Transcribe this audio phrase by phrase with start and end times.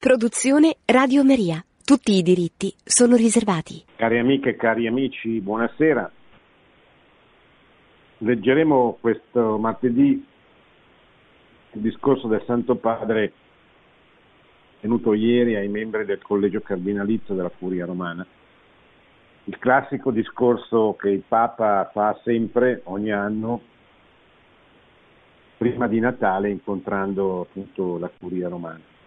[0.00, 1.62] Produzione Radio Maria.
[1.84, 3.84] Tutti i diritti sono riservati.
[3.96, 6.10] Cari amiche e cari amici, buonasera.
[8.16, 10.26] Leggeremo questo martedì
[11.72, 13.32] il discorso del Santo Padre
[14.80, 18.26] tenuto ieri ai membri del Collegio Cardinalizio della Curia Romana.
[19.44, 23.60] Il classico discorso che il Papa fa sempre, ogni anno,
[25.58, 28.98] prima di Natale, incontrando appunto la Curia Romana.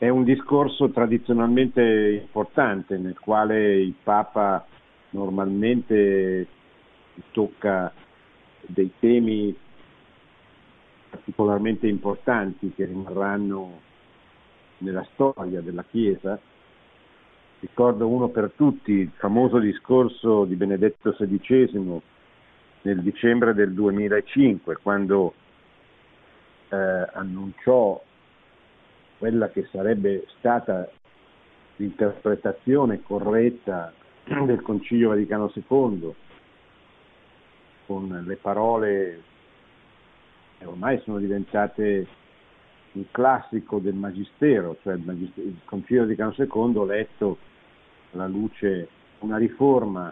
[0.00, 4.64] È un discorso tradizionalmente importante nel quale il Papa
[5.10, 6.46] normalmente
[7.32, 7.92] tocca
[8.62, 9.54] dei temi
[11.10, 13.78] particolarmente importanti che rimarranno
[14.78, 16.40] nella storia della Chiesa.
[17.58, 22.00] Ricordo uno per tutti, il famoso discorso di Benedetto XVI
[22.80, 25.34] nel dicembre del 2005, quando
[26.70, 26.76] eh,
[27.12, 28.02] annunciò
[29.20, 30.90] quella che sarebbe stata
[31.76, 33.92] l'interpretazione corretta
[34.24, 36.14] del Concilio Vaticano II,
[37.84, 39.22] con le parole
[40.56, 42.06] che ormai sono diventate
[42.92, 47.36] un classico del Magistero, cioè il, Magistero, il Concilio Vaticano II letto
[48.12, 50.10] alla luce una riforma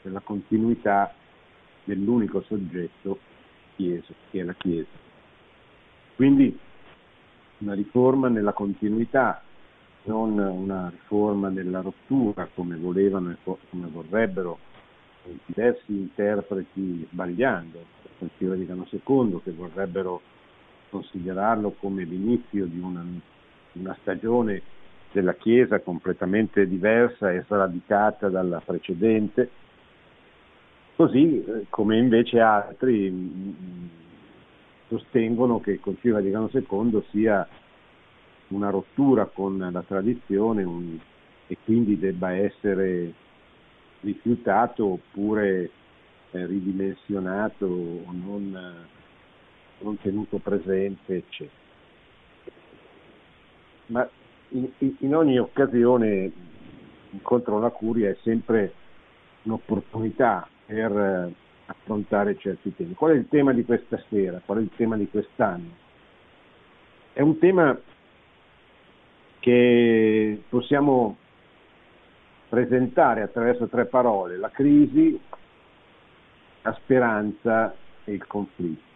[0.00, 1.12] della continuità
[1.84, 3.18] dell'unico soggetto
[3.76, 4.88] Chiesa, che è la Chiesa.
[6.16, 6.58] Quindi
[7.60, 9.42] una riforma nella continuità,
[10.04, 13.36] non una riforma nella rottura come volevano e
[13.70, 14.58] come vorrebbero
[15.46, 20.20] diversi interpreti sbagliando, il Concilio Vaticano II che vorrebbero
[20.88, 23.04] considerarlo come l'inizio di una,
[23.72, 24.62] una stagione
[25.12, 29.50] della Chiesa completamente diversa e sradicata dalla precedente,
[30.96, 33.10] così eh, come invece altri
[34.90, 37.46] sostengono che il Concilio Vaticano II sia
[38.48, 40.98] una rottura con la tradizione un,
[41.46, 43.12] e quindi debba essere
[44.00, 45.70] rifiutato oppure
[46.32, 48.76] eh, ridimensionato o non,
[49.78, 51.58] non, tenuto presente, eccetera.
[53.86, 54.08] Ma
[54.48, 56.32] in, in ogni occasione
[57.10, 58.72] incontro la curia è sempre
[59.42, 61.32] un'opportunità per
[61.70, 62.94] affrontare certi temi.
[62.94, 64.40] Qual è il tema di questa sera?
[64.44, 65.88] Qual è il tema di quest'anno?
[67.12, 67.78] È un tema
[69.38, 71.16] che possiamo
[72.48, 75.18] presentare attraverso tre parole, la crisi,
[76.62, 78.88] la speranza e il conflitto.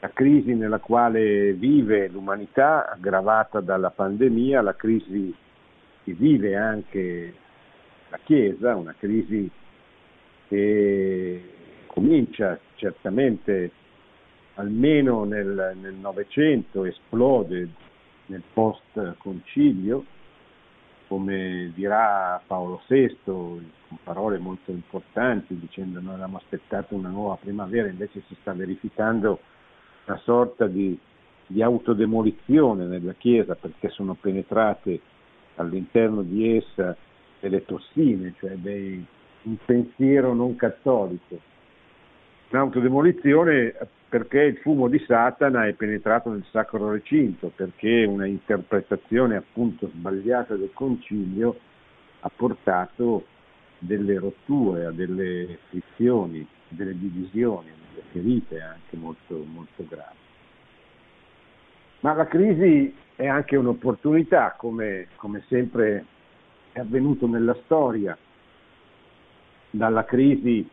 [0.00, 5.34] La crisi nella quale vive l'umanità aggravata dalla pandemia, la crisi
[6.04, 7.34] che vive anche
[8.08, 9.50] la Chiesa, una crisi
[10.48, 11.55] che
[11.96, 13.70] comincia certamente
[14.56, 17.68] almeno nel Novecento, esplode
[18.26, 20.04] nel post-concilio,
[21.08, 27.88] come dirà Paolo VI, con parole molto importanti, dicendo noi abbiamo aspettato una nuova primavera,
[27.88, 29.40] invece si sta verificando
[30.04, 30.98] una sorta di,
[31.46, 35.00] di autodemolizione nella Chiesa perché sono penetrate
[35.54, 36.94] all'interno di essa
[37.40, 39.02] delle tossine, cioè dei,
[39.44, 41.54] un pensiero non cattolico
[42.50, 43.74] un'autodemolizione
[44.08, 50.54] perché il fumo di Satana è penetrato nel sacro recinto, perché una interpretazione appunto sbagliata
[50.54, 51.58] del concilio
[52.20, 53.26] ha portato
[53.78, 60.16] delle rotture, a delle frizioni, delle divisioni, delle ferite anche molto, molto gravi.
[62.00, 66.04] Ma la crisi è anche un'opportunità, come, come sempre
[66.72, 68.16] è avvenuto nella storia.
[69.70, 70.66] Dalla crisi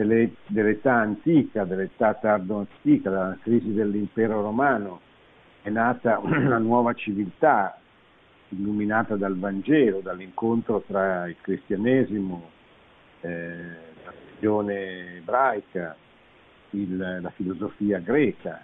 [0.00, 5.00] delle, dell'età antica, dell'età tardo-antica, dalla crisi dell'impero romano,
[5.62, 7.78] è nata una nuova civiltà
[8.48, 12.50] illuminata dal Vangelo, dall'incontro tra il cristianesimo,
[13.20, 13.56] eh,
[14.04, 15.94] la religione ebraica,
[16.70, 18.62] il, la filosofia greca,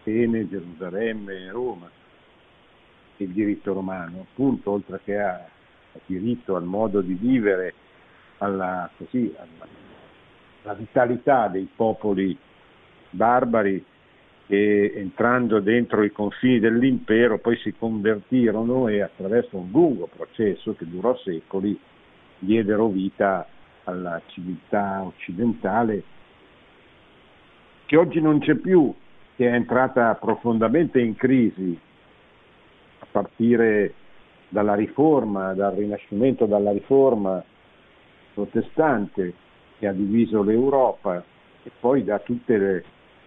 [0.00, 1.90] Atene, Gerusalemme, Roma,
[3.18, 5.44] il diritto romano, appunto, oltre che al
[6.06, 7.74] diritto, al modo di vivere,
[8.38, 9.66] alla, così, alla
[10.68, 12.36] la vitalità dei popoli
[13.10, 13.82] barbari
[14.46, 20.86] che entrando dentro i confini dell'impero poi si convertirono e attraverso un lungo processo che
[20.86, 21.78] durò secoli
[22.38, 23.46] diedero vita
[23.84, 26.02] alla civiltà occidentale
[27.86, 28.94] che oggi non c'è più,
[29.34, 31.78] che è entrata profondamente in crisi
[32.98, 33.94] a partire
[34.50, 37.42] dalla riforma, dal rinascimento dalla riforma
[38.34, 39.32] protestante
[39.78, 41.22] che ha diviso l'Europa
[41.62, 42.84] e poi da tutte le,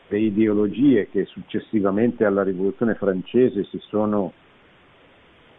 [0.07, 4.33] le ideologie che successivamente alla rivoluzione francese si sono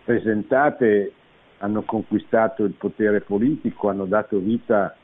[0.05, 1.12] presentate
[1.59, 4.97] hanno conquistato il potere politico, hanno dato vita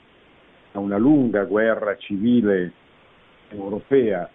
[0.72, 2.72] a una lunga guerra civile
[3.50, 4.28] europea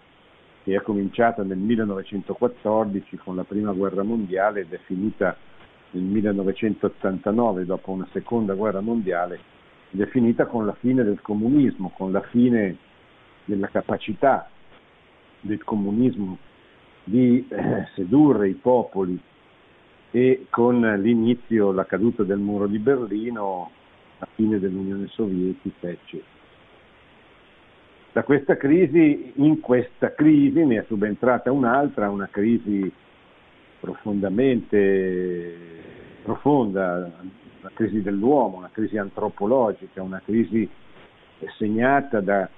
[0.64, 5.36] che è cominciata nel 1914 con la prima guerra mondiale ed è finita
[5.90, 9.52] nel 1989 dopo una seconda guerra mondiale
[9.94, 12.76] ed è finita con la fine del comunismo, con la fine
[13.44, 14.50] della capacità
[15.40, 16.36] del comunismo
[17.04, 19.16] di eh, sedurre i popoli
[20.10, 23.70] e con l'inizio, la caduta del muro di Berlino,
[24.18, 26.32] la fine dell'Unione Sovietica, eccetera.
[28.12, 32.90] Da questa crisi, in questa crisi ne è subentrata un'altra, una crisi
[33.78, 35.52] profondamente
[36.22, 37.12] profonda,
[37.64, 40.68] una crisi dell'uomo, una crisi antropologica, una crisi
[41.56, 42.48] segnata da,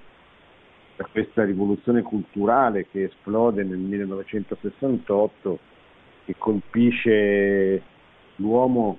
[0.96, 5.58] da questa rivoluzione culturale che esplode nel 1968
[6.24, 7.82] che colpisce
[8.36, 8.98] l'uomo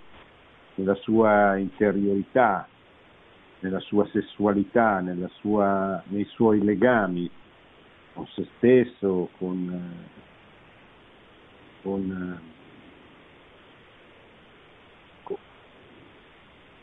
[0.75, 2.67] nella sua interiorità,
[3.59, 7.29] nella sua sessualità, nella sua, nei suoi legami
[8.13, 9.93] con se stesso, con,
[11.81, 12.39] con,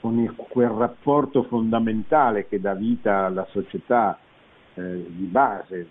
[0.04, 4.18] con quel rapporto fondamentale che dà vita alla società
[4.74, 5.88] eh, di base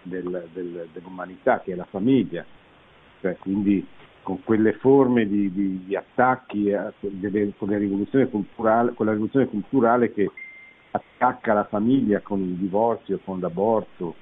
[0.00, 2.42] del, del, dell'umanità, che è la famiglia.
[3.20, 3.86] Cioè, quindi
[4.22, 9.12] con quelle forme di, di, di attacchi eh, delle, con, la rivoluzione culturale, con la
[9.12, 10.30] rivoluzione culturale che
[10.92, 14.14] attacca la famiglia con il divorzio, con l'aborto,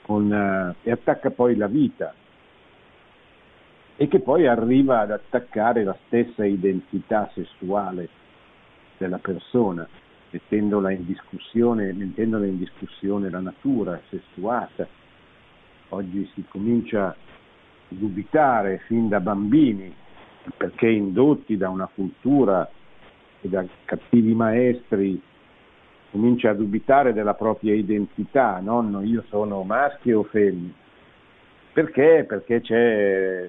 [0.00, 2.14] con, uh, e attacca poi la vita
[3.96, 8.08] e che poi arriva ad attaccare la stessa identità sessuale
[8.98, 9.86] della persona,
[10.30, 14.86] mettendola in discussione, mettendola in discussione la natura sessuata.
[15.90, 17.14] Oggi si comincia
[17.88, 19.94] dubitare fin da bambini,
[20.56, 22.68] perché indotti da una cultura
[23.40, 25.20] e da cattivi maestri,
[26.10, 30.72] comincia a dubitare della propria identità, nonno io sono maschio o femmina.
[31.72, 32.24] Perché?
[32.28, 33.48] Perché c'è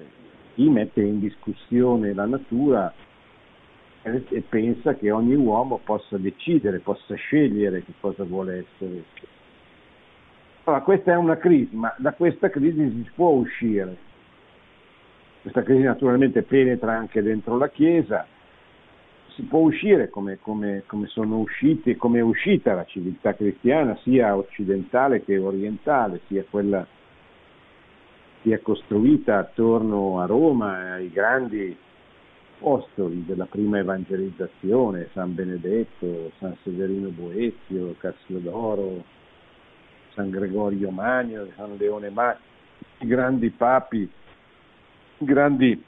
[0.56, 2.92] chi mette in discussione la natura
[4.02, 9.04] e pensa che ogni uomo possa decidere, possa scegliere che cosa vuole essere.
[10.64, 13.96] Allora, questa è una crisi, ma da questa crisi si può uscire.
[15.42, 18.26] Questa crisi naturalmente penetra anche dentro la Chiesa,
[19.34, 24.34] si può uscire come, come, come, sono usciti, come è uscita la civiltà cristiana, sia
[24.34, 26.86] occidentale che orientale, sia quella
[28.46, 31.76] che è costruita attorno a Roma, ai grandi
[32.58, 39.02] apostoli della prima evangelizzazione, San Benedetto, San Severino Boezio, Cassiodoro,
[40.14, 42.38] San Gregorio Magno, San Leone Magno,
[43.00, 44.08] i grandi papi
[45.18, 45.82] grandi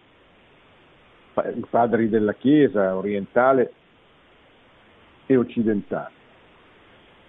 [1.71, 3.73] padri della Chiesa orientale
[5.27, 6.11] e occidentale.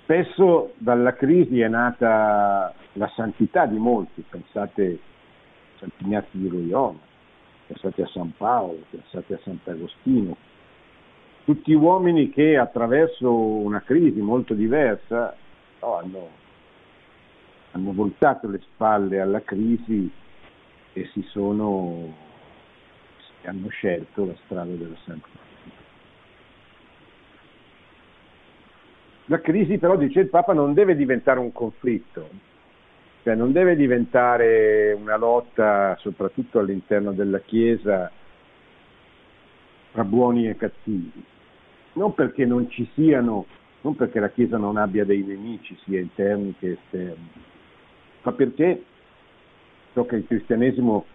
[0.01, 5.01] Spesso dalla crisi è nata la santità di molti, pensate
[5.79, 6.97] a Sant'Ignazio di Loyola,
[7.67, 10.35] pensate a San Paolo, pensate a Sant'Agostino,
[11.45, 15.35] tutti uomini che attraverso una crisi molto diversa
[15.81, 16.29] no, hanno,
[17.71, 20.11] hanno voltato le spalle alla crisi
[20.93, 22.27] e si sono
[23.45, 25.47] hanno scelto la strada della santità.
[29.25, 32.30] La crisi però, dice il Papa, non deve diventare un conflitto,
[33.23, 38.09] cioè non deve diventare una lotta soprattutto all'interno della Chiesa
[39.92, 41.23] tra buoni e cattivi,
[41.94, 43.45] non perché non ci siano,
[43.81, 47.30] non perché la Chiesa non abbia dei nemici sia interni che esterni,
[48.21, 48.83] ma perché
[49.94, 51.06] ciò che il cristianesimo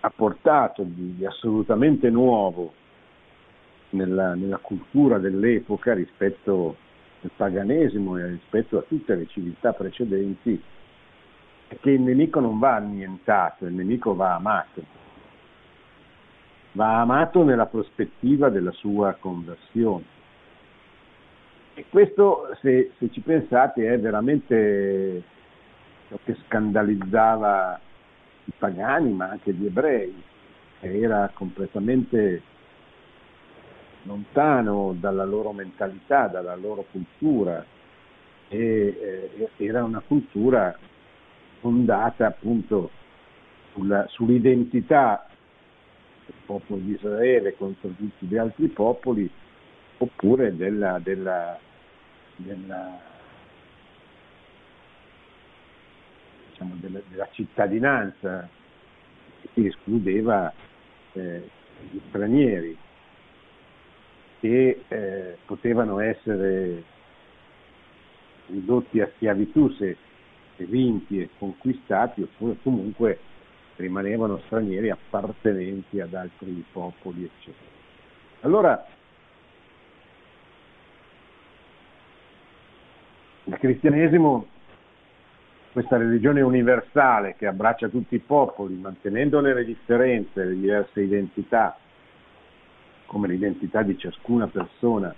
[0.00, 2.72] ha portato di assolutamente nuovo
[3.90, 6.76] nella, nella cultura dell'epoca rispetto
[7.22, 10.60] al paganesimo e rispetto a tutte le civiltà precedenti
[11.80, 14.82] che il nemico non va annientato, il nemico va amato.
[16.72, 20.04] Va amato nella prospettiva della sua conversione.
[21.74, 25.22] E questo, se, se ci pensate, è veramente
[26.08, 27.80] ciò che scandalizzava
[28.44, 30.22] i pagani, ma anche gli ebrei,
[30.80, 32.42] che era completamente
[34.02, 37.64] lontano dalla loro mentalità, dalla loro cultura,
[38.48, 40.76] e eh, era una cultura
[41.64, 42.90] fondata appunto
[43.72, 45.26] sulla, sull'identità
[46.26, 49.30] del popolo di Israele contro tutti gli altri popoli,
[49.96, 51.58] oppure della, della,
[52.36, 52.98] della
[56.50, 58.46] diciamo, della, della, cittadinanza
[59.54, 60.52] che escludeva
[61.14, 61.48] eh,
[61.90, 62.76] gli stranieri
[64.40, 66.82] che eh, potevano essere
[68.48, 69.96] ridotti a schiavitù se
[70.58, 73.18] vinti e conquistati oppure comunque
[73.76, 77.72] rimanevano stranieri appartenenti ad altri popoli, eccetera.
[78.42, 78.86] Allora,
[83.44, 84.46] il cristianesimo,
[85.72, 91.76] questa religione universale che abbraccia tutti i popoli, mantenendone le differenze, le diverse identità,
[93.06, 95.14] come l'identità di ciascuna persona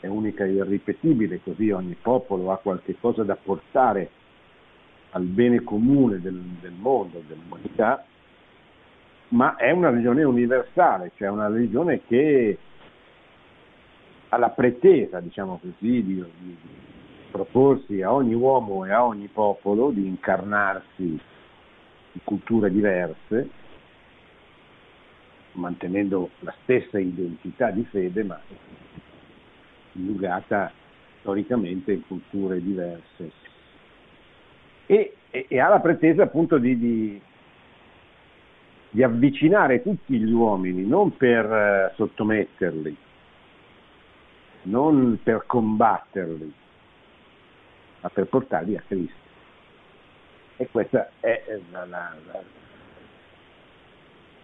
[0.00, 4.10] è unica e irripetibile, così ogni popolo ha qualche cosa da portare
[5.16, 8.04] al bene comune del, del mondo, dell'umanità,
[9.28, 12.58] ma è una religione universale, cioè una religione che
[14.28, 16.56] ha la pretesa, diciamo così, di, di,
[17.30, 21.02] proporsi a ogni uomo e a ogni popolo di incarnarsi
[22.12, 23.48] in culture diverse,
[25.52, 28.38] mantenendo la stessa identità di fede, ma
[29.94, 30.70] allungata
[31.20, 33.46] storicamente in culture diverse.
[34.86, 37.20] E, e, e ha la pretesa appunto di, di,
[38.90, 42.96] di, avvicinare tutti gli uomini, non per eh, sottometterli,
[44.62, 46.54] non per combatterli,
[48.00, 49.24] ma per portarli a Cristo.
[50.58, 52.42] E questa è la, la, la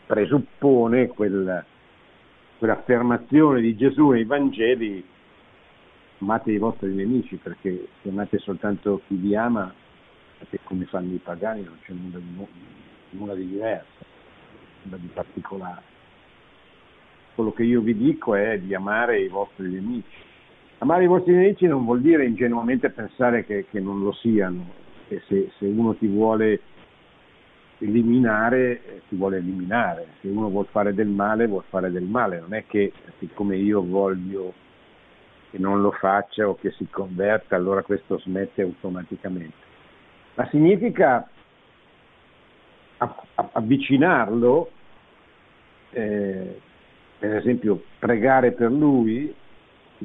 [0.07, 1.65] presuppone quel,
[2.59, 5.03] quell'affermazione di Gesù nei Vangeli
[6.19, 9.73] amate i vostri nemici perché se amate soltanto chi vi ama,
[10.43, 12.47] perché come fanno i pagani non c'è nulla di,
[13.11, 14.05] nulla di diverso,
[14.83, 15.83] nulla di particolare.
[17.35, 20.17] Quello che io vi dico è di amare i vostri nemici.
[20.79, 24.69] Amare i vostri nemici non vuol dire ingenuamente pensare che, che non lo siano,
[25.07, 26.61] che se, se uno ti vuole
[27.79, 32.41] eliminare, eh, ti vuole eliminare, se uno vuole fare del male, vuole fare del male,
[32.41, 34.53] non è che siccome io voglio
[35.51, 39.71] che non lo faccia o che si converta, allora questo smette automaticamente.
[40.35, 41.29] Ma significa
[43.53, 44.71] avvicinarlo,
[45.91, 46.61] eh,
[47.19, 49.35] per esempio pregare per lui,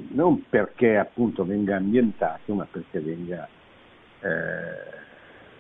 [0.10, 3.48] non perché appunto venga ambientato, ma perché venga,
[4.20, 4.96] eh,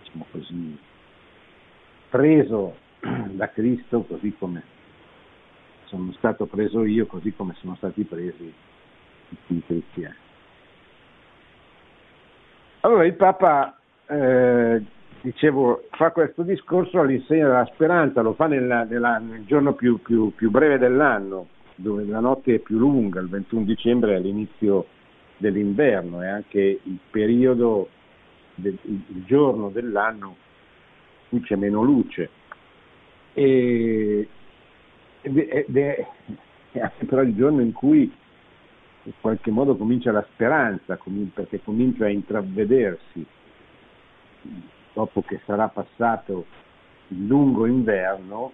[0.03, 0.77] diciamo così,
[2.09, 2.77] preso
[3.31, 4.75] da Cristo così come
[5.86, 8.53] sono stato preso io, così come sono stati presi
[9.29, 10.15] tutti i cristiani.
[12.81, 13.76] Allora il Papa,
[14.07, 14.83] eh,
[15.21, 20.33] dicevo, fa questo discorso all'insegna della speranza, lo fa nella, nella, nel giorno più, più,
[20.33, 24.87] più, breve dell'anno, dove la notte è più lunga, il 21 dicembre è l'inizio
[25.37, 27.89] dell'inverno, è anche il periodo,
[28.55, 30.35] del, il giorno dell'anno
[31.29, 32.29] in cui c'è meno luce.
[33.33, 34.27] E,
[35.21, 36.07] ed è,
[36.71, 38.11] è anche però il giorno in cui
[39.03, 40.97] in qualche modo comincia la speranza,
[41.33, 43.25] perché comincia a intravvedersi,
[44.94, 46.46] dopo che sarà passato
[47.10, 48.51] il lungo inverno,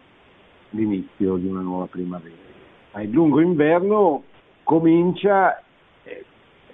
[0.71, 2.35] l'inizio di una nuova primavera.
[2.93, 4.23] Ma il lungo inverno
[4.63, 5.61] comincia
[6.03, 6.25] eh,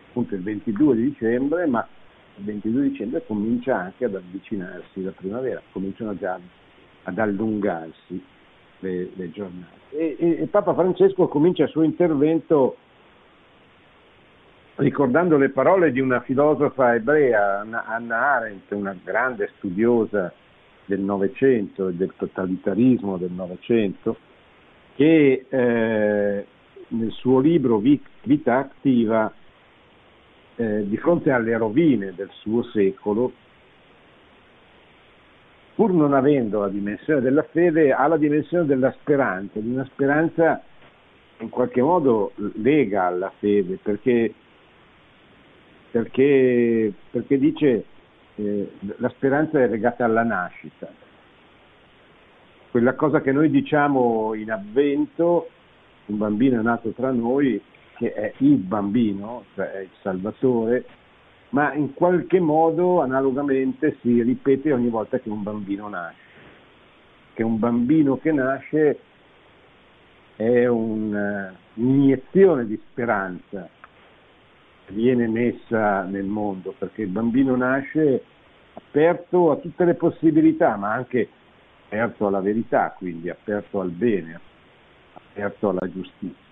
[0.07, 1.87] appunto il 22 di dicembre, ma
[2.35, 6.39] il 22 dicembre comincia anche ad avvicinarsi la primavera, cominciano già
[7.03, 8.23] ad allungarsi
[8.79, 9.77] le, le giornate.
[9.91, 12.77] E, e, e Papa Francesco comincia il suo intervento
[14.79, 20.31] ricordando le parole di una filosofa ebrea, Anna Arendt, una grande studiosa
[20.85, 24.15] del Novecento e del totalitarismo del Novecento,
[24.95, 26.45] che eh,
[26.87, 29.31] nel suo libro Vita attiva,
[30.55, 33.33] eh, di fronte alle rovine del suo secolo,
[35.75, 40.61] pur non avendo la dimensione della fede, ha la dimensione della speranza, di una speranza
[41.39, 44.33] in qualche modo lega alla fede, perché
[45.91, 47.85] perché, perché dice
[48.35, 50.87] eh, la speranza è legata alla nascita.
[52.71, 55.49] Quella cosa che noi diciamo in avvento,
[56.05, 57.61] un bambino è nato tra noi,
[57.95, 60.85] che è il bambino, cioè è il Salvatore,
[61.49, 66.27] ma in qualche modo analogamente si ripete ogni volta che un bambino nasce.
[67.33, 68.99] Che un bambino che nasce
[70.35, 73.67] è un'iniezione di speranza,
[74.91, 78.23] viene messa nel mondo, perché il bambino nasce
[78.73, 81.29] aperto a tutte le possibilità, ma anche
[81.85, 84.39] aperto alla verità, quindi aperto al bene,
[85.13, 86.47] aperto alla giustizia.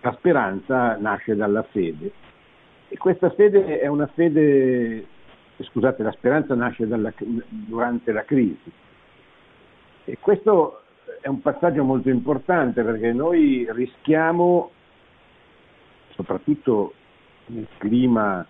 [0.00, 2.12] La speranza nasce dalla fede
[2.88, 5.04] e questa fede è una fede,
[5.58, 7.12] scusate, la speranza nasce dalla,
[7.48, 8.72] durante la crisi
[10.04, 10.80] e questo
[11.20, 14.70] è un passaggio molto importante perché noi rischiamo,
[16.18, 16.94] soprattutto
[17.46, 18.44] nel clima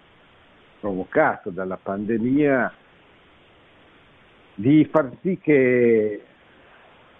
[0.80, 2.72] provocato dalla pandemia,
[4.54, 6.22] di far sì che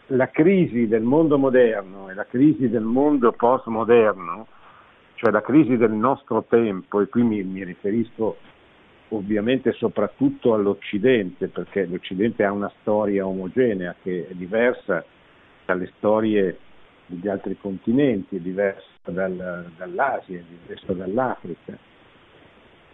[0.07, 4.47] la crisi del mondo moderno e la crisi del mondo postmoderno,
[5.17, 8.39] cioè la crisi del nostro tempo, e qui mi, mi riferisco
[9.09, 15.05] ovviamente soprattutto all'Occidente, perché l'Occidente ha una storia omogenea che è diversa
[15.67, 16.59] dalle storie
[17.05, 21.77] degli altri continenti, è diversa dal, dall'Asia, è diversa dall'Africa.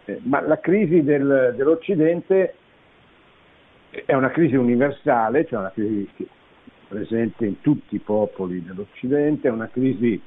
[0.07, 2.55] Eh, ma la crisi del, dell'Occidente
[3.91, 6.09] è una crisi universale, cioè una crisi
[6.89, 10.21] presente in tutti i popoli dell'Occidente, è una crisi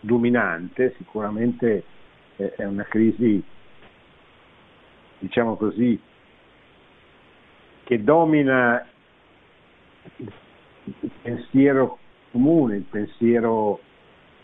[0.00, 1.84] dominante, sicuramente
[2.36, 3.42] è una crisi
[5.18, 5.98] diciamo così,
[7.84, 8.86] che domina
[10.18, 11.98] il pensiero
[12.30, 13.80] comune, il pensiero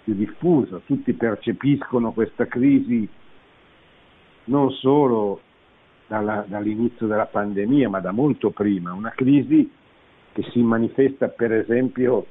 [0.04, 3.08] più diffuso, tutti percepiscono questa crisi
[4.44, 5.40] non solo
[6.06, 9.70] dalla, dall'inizio della pandemia, ma da molto prima, una crisi
[10.32, 12.26] che si manifesta per esempio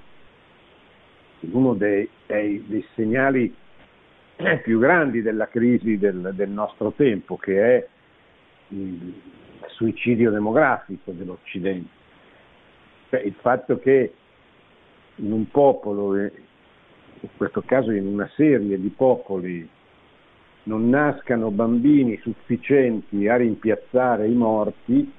[1.41, 3.53] in uno dei, dei, dei segnali
[4.63, 7.87] più grandi della crisi del, del nostro tempo, che è
[8.69, 9.13] il
[9.67, 11.97] suicidio demografico dell'Occidente.
[13.09, 14.13] Cioè, il fatto che
[15.15, 16.15] in un popolo,
[17.21, 19.67] in questo caso in una serie di popoli,
[20.63, 25.11] non nascano bambini sufficienti a rimpiazzare i morti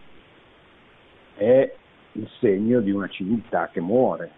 [1.37, 1.73] è
[2.13, 4.31] il segno di una civiltà che muore,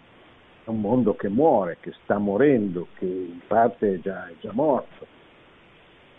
[0.65, 4.53] è un mondo che muore, che sta morendo, che in parte è già, è già
[4.53, 5.07] morto.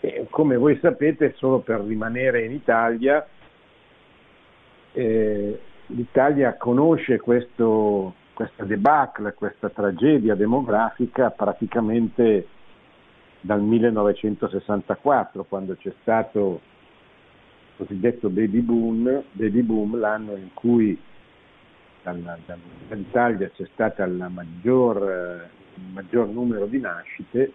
[0.00, 3.26] E come voi sapete, solo per rimanere in Italia,
[4.92, 12.48] eh, l'Italia conosce questo, questa debacle, questa tragedia demografica praticamente
[13.40, 21.00] dal 1964, quando c'è stato il cosiddetto baby boom, baby boom l'anno in cui
[22.02, 25.48] dall'Italia c'è stato il maggior,
[25.92, 27.52] maggior numero di nascite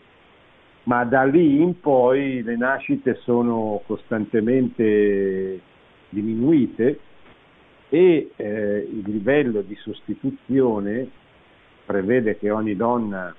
[0.84, 5.60] ma da lì in poi le nascite sono costantemente
[6.10, 7.00] diminuite
[7.89, 11.10] e eh, il livello di sostituzione
[11.86, 13.34] prevede che ogni donna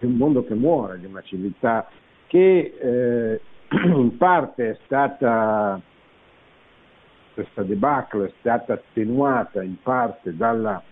[0.00, 1.88] di un mondo che muore, di una civiltà
[2.26, 3.40] che eh,
[3.86, 5.80] in parte è stata
[7.34, 10.82] questa debacle è stata attenuata in parte dalla,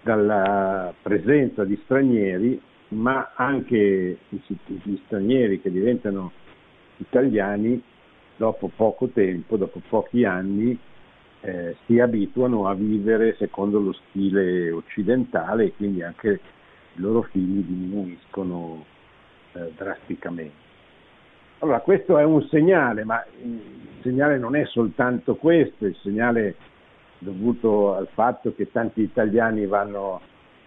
[0.00, 2.60] dalla presenza di stranieri,
[2.92, 6.32] ma anche gli stranieri che diventano
[6.98, 7.82] italiani
[8.36, 10.78] dopo poco tempo, dopo pochi anni,
[11.40, 16.40] eh, si abituano a vivere secondo lo stile occidentale e quindi anche
[16.94, 18.84] i loro figli diminuiscono
[19.52, 20.60] eh, drasticamente.
[21.58, 23.60] Allora, questo è un segnale, ma il
[24.02, 26.56] segnale non è soltanto questo, il segnale
[27.18, 30.20] dovuto al fatto che tanti italiani vanno,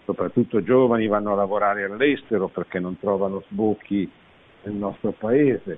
[0.06, 4.10] soprattutto giovani, vanno a lavorare all'estero perché non trovano sbocchi
[4.64, 5.78] nel nostro paese.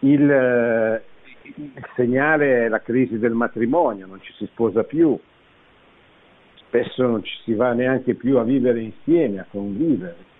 [0.00, 1.02] Il,
[1.42, 5.18] il segnale è la crisi del matrimonio, non ci si sposa più,
[6.66, 10.32] spesso non ci si va neanche più a vivere insieme, a convivere.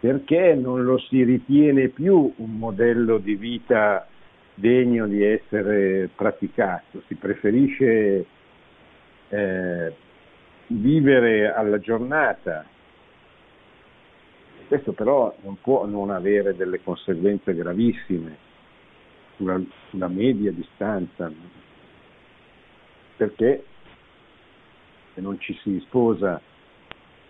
[0.00, 4.06] Perché non lo si ritiene più un modello di vita
[4.54, 8.26] degno di essere praticato, si preferisce
[9.28, 9.92] eh,
[10.68, 12.64] vivere alla giornata.
[14.66, 18.36] Questo però non può non avere delle conseguenze gravissime
[19.36, 21.30] sulla, sulla media distanza,
[23.16, 23.64] perché
[25.14, 26.40] se non ci si sposa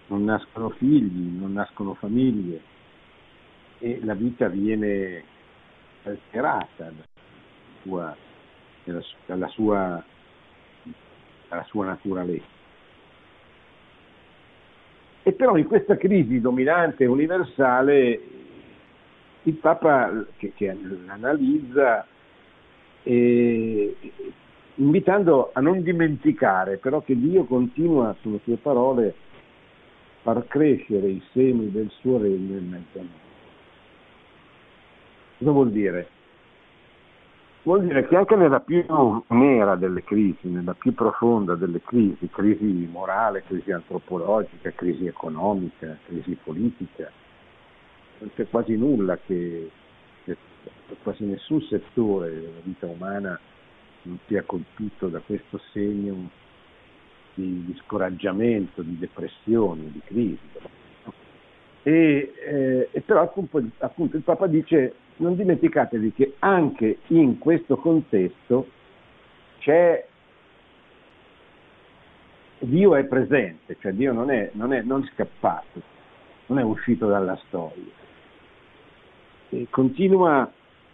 [0.07, 2.73] non nascono figli, non nascono famiglie
[3.79, 5.25] e la vita viene
[6.05, 7.05] alterata dalla
[7.83, 8.17] sua,
[9.27, 10.05] dalla sua,
[11.49, 12.64] dalla sua naturalezza.
[15.27, 18.21] E però in questa crisi dominante universale
[19.45, 22.07] il Papa che, che l'analizza
[23.03, 23.97] e
[24.75, 29.13] invitando a non dimenticare però che Dio continua, sulle sue parole, a
[30.21, 33.23] far crescere i semi del suo regno in mezzo a noi.
[35.39, 36.09] Cosa vuol dire?
[37.65, 38.85] Vuol dire che anche nella più
[39.29, 46.37] nera delle crisi, nella più profonda delle crisi, crisi morale, crisi antropologica, crisi economica, crisi
[46.45, 47.11] politica,
[48.19, 49.71] non c'è quasi nulla che,
[50.25, 50.37] che
[51.03, 53.41] quasi nessun settore della vita umana
[54.03, 56.29] non sia colpito da questo segno
[57.33, 60.51] di, di scoraggiamento, di depressione, di crisi.
[61.83, 67.77] E, eh, e però appunto, appunto il Papa dice non dimenticatevi che anche in questo
[67.77, 68.69] contesto
[69.59, 70.07] c'è
[72.59, 75.83] Dio è presente, cioè Dio non è, non è, non scappato,
[76.47, 78.03] non è uscito dalla storia.
[79.51, 80.51] E continua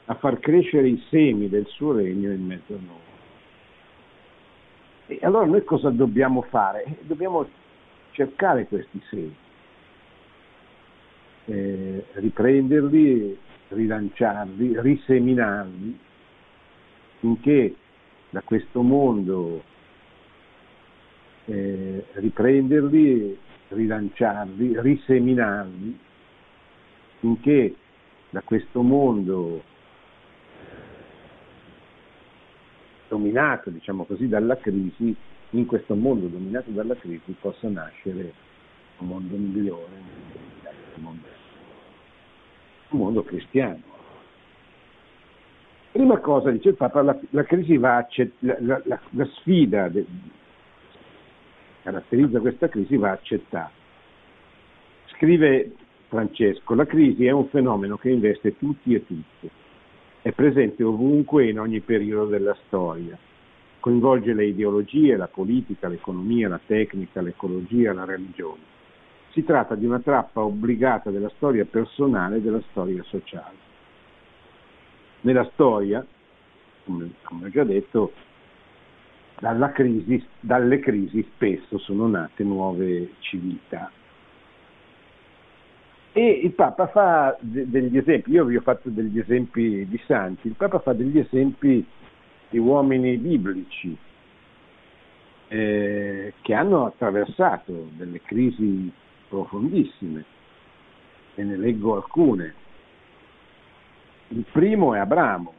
[0.06, 3.09] a far crescere i semi del suo regno in mezzo a noi.
[5.06, 6.98] E allora noi cosa dobbiamo fare?
[7.02, 7.48] Dobbiamo
[8.12, 9.35] cercare questi semi,
[11.46, 13.38] eh, riprenderli
[13.70, 15.98] rilanciarli, riseminarli,
[17.18, 17.74] finché
[18.30, 19.62] da questo mondo
[21.46, 25.98] eh, riprenderli, rilanciarli, riseminarli,
[27.18, 27.74] finché
[28.30, 29.62] da questo mondo
[33.09, 35.14] dominato, diciamo così, dalla crisi,
[35.50, 38.33] in questo mondo dominato dalla crisi possa nascere
[38.98, 39.92] un mondo migliore,
[40.94, 41.29] un mondo
[42.96, 43.81] mondo cristiano.
[45.92, 50.07] Prima cosa, dice il Papa, la, la crisi va accett- la, la, la, sfida che
[51.83, 53.72] caratterizza questa crisi va accettata.
[55.07, 55.72] Scrive
[56.07, 59.50] Francesco, la crisi è un fenomeno che investe tutti e tutte,
[60.22, 63.18] è presente ovunque in ogni periodo della storia,
[63.81, 68.69] coinvolge le ideologie, la politica, l'economia, la tecnica, l'ecologia, la religione
[69.30, 73.68] si tratta di una trappa obbligata della storia personale e della storia sociale.
[75.22, 76.04] Nella storia,
[76.84, 78.12] come, come ho già detto,
[79.72, 83.90] crisi, dalle crisi spesso sono nate nuove civiltà.
[86.12, 90.48] E il Papa fa de- degli esempi, io vi ho fatto degli esempi di santi,
[90.48, 91.86] il Papa fa degli esempi
[92.48, 93.96] di uomini biblici
[95.46, 98.90] eh, che hanno attraversato delle crisi
[99.30, 100.24] profondissime
[101.36, 102.54] e ne leggo alcune.
[104.28, 105.54] Il primo è Abramo.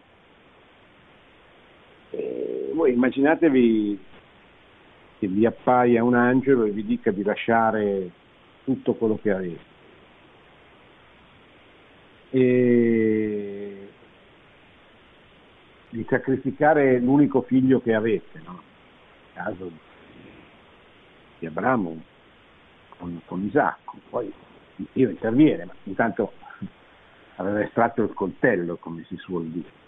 [2.12, 4.00] E voi immaginatevi
[5.18, 8.12] che vi appaia un angelo e vi dica di lasciare
[8.66, 9.70] tutto quello che avete.
[12.32, 13.90] E
[15.90, 18.62] di sacrificare l'unico figlio che avete, no?
[19.34, 19.72] Caso
[21.40, 22.02] di Abramo,
[23.02, 24.32] con, con Isacco, poi
[24.94, 26.34] Dio interviene, ma intanto
[27.38, 29.80] aveva estratto il coltello, come si suol dire.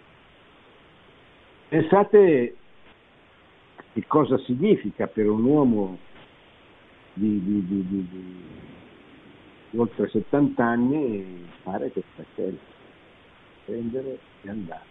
[1.69, 2.57] Pensate
[3.93, 5.97] che cosa significa per un uomo
[7.13, 12.63] di, di, di, di oltre 70 anni fare questa scelta,
[13.65, 14.85] prendere e andare,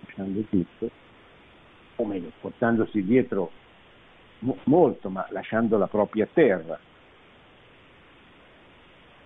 [0.00, 0.90] lasciando tutto,
[1.96, 3.50] o meglio, portandosi dietro
[4.40, 6.78] mo- molto, ma lasciando la propria terra,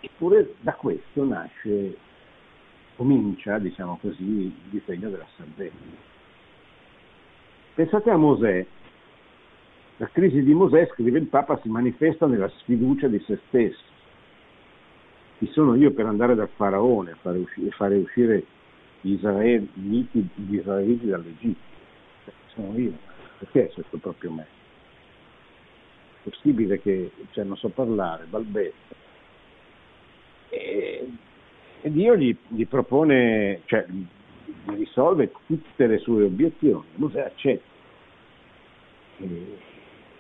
[0.01, 1.97] Eppure da questo nasce,
[2.97, 5.77] comincia, diciamo così, il disegno della salvezza.
[7.75, 8.67] Pensate a Mosè.
[9.97, 13.83] La crisi di Mosè, scrive il Papa, si manifesta nella sfiducia di se stesso.
[15.39, 18.45] Chi sono io per andare dal faraone e fare, uscire,
[19.01, 21.77] gli israeliti, gli israeliti dall'Egitto?
[22.55, 22.93] Sono io,
[23.39, 24.47] perché questo proprio me?
[26.23, 28.95] È possibile che cioè, non so parlare, balbetto,
[30.49, 31.09] e,
[31.81, 34.05] e Dio gli, gli propone, cioè gli
[34.77, 36.87] risolve tutte le sue obiezioni.
[36.95, 37.65] Mosè accetta.
[39.19, 39.59] E il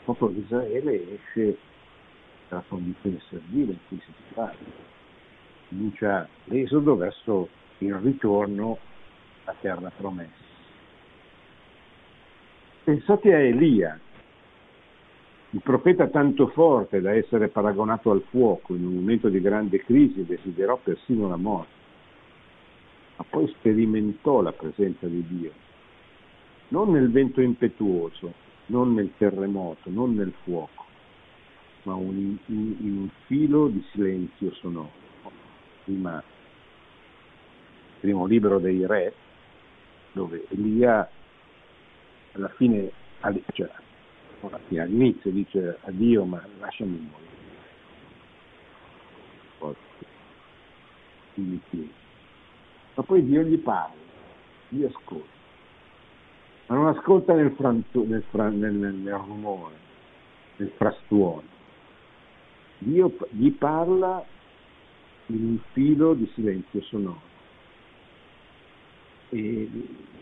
[0.04, 1.56] popolo di Israele esce
[2.48, 4.54] dalla condizione servile in cui si trova.
[5.68, 8.78] Comincia l'esodo verso il ritorno
[9.44, 10.46] alla terra promessa.
[12.84, 14.00] Pensate a Elia,
[15.50, 20.24] il profeta tanto forte da essere paragonato al fuoco in un momento di grande crisi
[20.24, 21.72] desiderò persino la morte,
[23.16, 25.52] ma poi sperimentò la presenza di Dio,
[26.68, 28.32] non nel vento impetuoso,
[28.66, 30.84] non nel terremoto, non nel fuoco,
[31.84, 35.06] ma un, in, un filo di silenzio sonoro.
[35.84, 36.22] Prima,
[38.00, 39.14] primo libro dei re,
[40.12, 41.08] dove Elia
[42.32, 42.92] alla fine
[43.52, 43.70] cioè,
[44.40, 47.36] all'inizio dice addio ma lasciami morire.
[52.94, 53.94] Ma poi Dio gli parla,
[54.68, 55.28] gli ascolta,
[56.66, 59.74] ma non ascolta nel, frantu, nel, nel, nel rumore,
[60.56, 61.56] nel frastuono.
[62.78, 64.24] Dio gli parla
[65.26, 67.26] in un filo di silenzio sonoro
[69.30, 69.68] e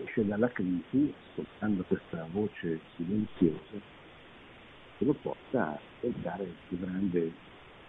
[0.05, 3.96] esce dalla crisi ascoltando questa voce silenziosa
[4.99, 7.33] che lo porta a ascoltare il più grande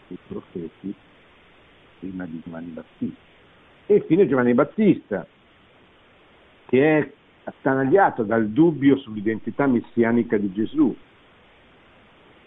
[0.07, 0.93] dei profeti
[1.99, 3.21] prima di Giovanni Battista.
[3.85, 5.25] E infine Giovanni Battista,
[6.67, 7.11] che è
[7.43, 10.95] attanagliato dal dubbio sull'identità messianica di Gesù,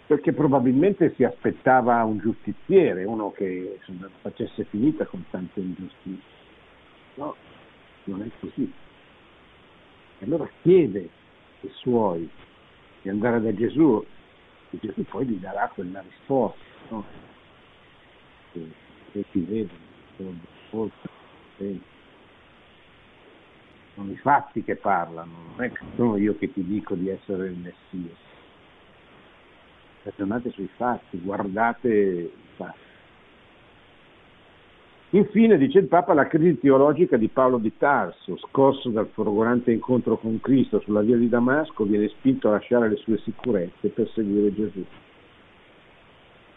[0.06, 6.38] perché probabilmente si aspettava un giustiziere, uno che insomma, facesse finita con tante ingiustizie.
[7.14, 7.34] No,
[8.04, 8.70] non è così.
[10.18, 11.08] E allora chiede
[11.62, 12.28] ai suoi
[13.02, 14.04] di andare da Gesù
[14.70, 16.58] e Gesù poi gli darà quella risposta.
[16.88, 17.04] No?
[18.52, 18.60] Che,
[19.12, 19.78] che ti vedono,
[20.18, 20.90] sono
[23.94, 27.48] sono i fatti che parlano, non è che sono io che ti dico di essere
[27.48, 28.28] il Messia.
[30.02, 32.89] Ragionate sui fatti, guardate i fatti.
[35.12, 40.16] Infine, dice il Papa, la crisi teologica di Paolo di Tarso, scorso dal folgorante incontro
[40.16, 44.54] con Cristo sulla via di Damasco, viene spinto a lasciare le sue sicurezze per seguire
[44.54, 44.84] Gesù.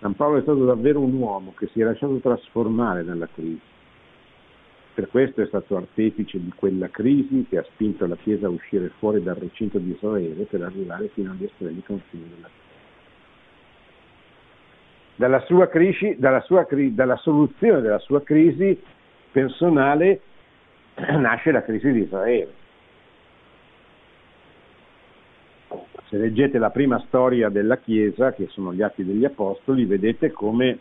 [0.02, 3.60] San Paolo è stato davvero un uomo che si è lasciato trasformare nella crisi.
[4.94, 8.92] Per questo è stato artefice di quella crisi che ha spinto la Chiesa a uscire
[9.00, 12.63] fuori dal recinto di Israele per arrivare fino agli estremi confini della terra.
[15.16, 18.82] Dalla, sua crisi, dalla, sua, dalla soluzione della sua crisi
[19.32, 20.22] personale
[20.96, 22.62] nasce la crisi di Israele.
[26.10, 30.78] Se leggete la prima storia della Chiesa, che sono gli Atti degli Apostoli, vedete come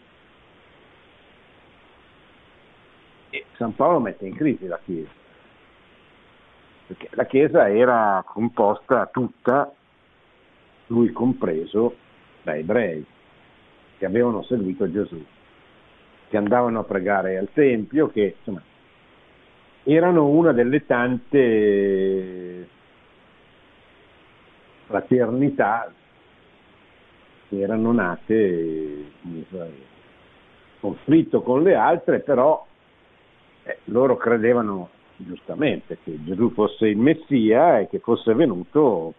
[3.56, 5.10] San Paolo mette in crisi la Chiesa.
[6.86, 9.72] Perché la Chiesa era composta tutta,
[10.88, 11.96] lui compreso,
[12.42, 13.06] da ebrei
[14.02, 15.24] che avevano seguito Gesù,
[16.28, 18.60] che andavano a pregare al Tempio, che insomma,
[19.84, 22.66] erano una delle tante
[24.86, 25.92] fraternità
[27.48, 28.34] che erano nate
[29.20, 29.90] in Israele.
[30.80, 32.66] Conflitto con le altre, però
[33.62, 39.14] eh, loro credevano giustamente che Gesù fosse il Messia e che fosse venuto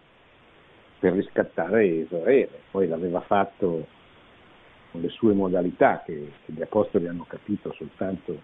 [0.99, 2.59] per riscattare Israele.
[2.69, 4.01] Poi l'aveva fatto
[4.93, 8.39] con le sue modalità che, che gli apostoli hanno capito soltanto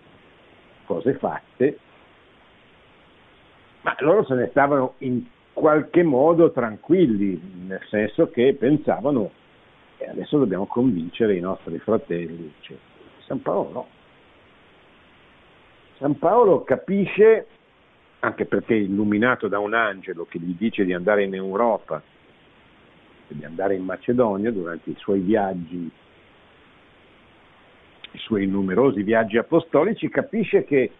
[0.85, 1.77] cose fatte,
[3.81, 9.29] ma loro se ne stavano in qualche modo tranquilli, nel senso che pensavano
[9.97, 12.51] e adesso dobbiamo convincere i nostri fratelli.
[12.61, 12.77] Cioè,
[13.27, 13.87] San Paolo no.
[15.97, 17.45] San Paolo capisce,
[18.21, 22.01] anche perché è illuminato da un angelo che gli dice di andare in Europa,
[23.27, 25.91] di andare in Macedonia durante i suoi viaggi
[28.11, 30.91] i suoi numerosi viaggi apostolici, capisce che,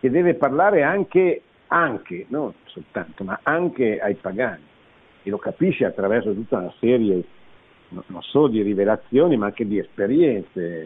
[0.00, 4.62] che deve parlare anche, anche, non soltanto, ma anche ai pagani.
[5.22, 7.22] E lo capisce attraverso tutta una serie,
[7.88, 10.82] non solo di rivelazioni, ma anche di esperienze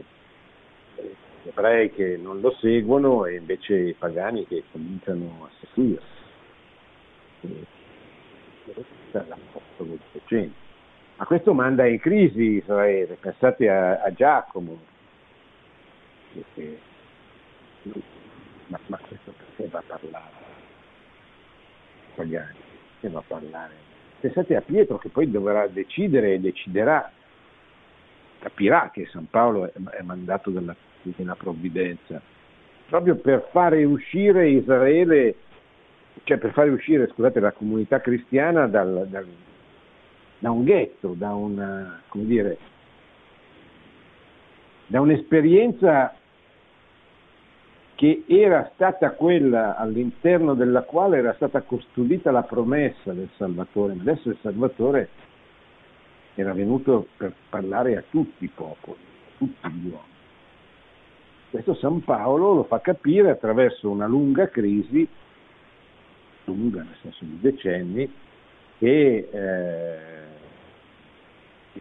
[0.97, 6.19] eh, ebrei che non lo seguono e invece i pagani che cominciano a seguirlo.
[11.17, 14.79] Ma questo manda in crisi Israele, pensate a, a Giacomo,
[16.55, 16.79] che,
[18.67, 20.31] ma, ma, questo perché va a parlare
[22.13, 22.59] italiani?
[23.01, 23.75] Perché va a parlare?
[24.21, 27.11] Pensate a Pietro che poi dovrà decidere e deciderà,
[28.39, 32.21] capirà che San Paolo è, è mandato dalla divina provvidenza,
[32.89, 35.35] proprio per fare uscire Israele,
[36.25, 39.27] cioè per fare uscire, scusate, la comunità cristiana dal, dal,
[40.39, 42.59] da un ghetto, da una, come dire,
[44.87, 46.15] da un'esperienza
[48.01, 54.31] che era stata quella all'interno della quale era stata custodita la promessa del Salvatore, adesso
[54.31, 55.11] il Salvatore
[56.35, 60.09] era venuto per parlare a tutti i popoli, a tutti gli uomini.
[61.51, 65.07] Questo San Paolo lo fa capire attraverso una lunga crisi,
[66.45, 68.11] lunga nel senso di decenni,
[68.79, 69.99] che, eh,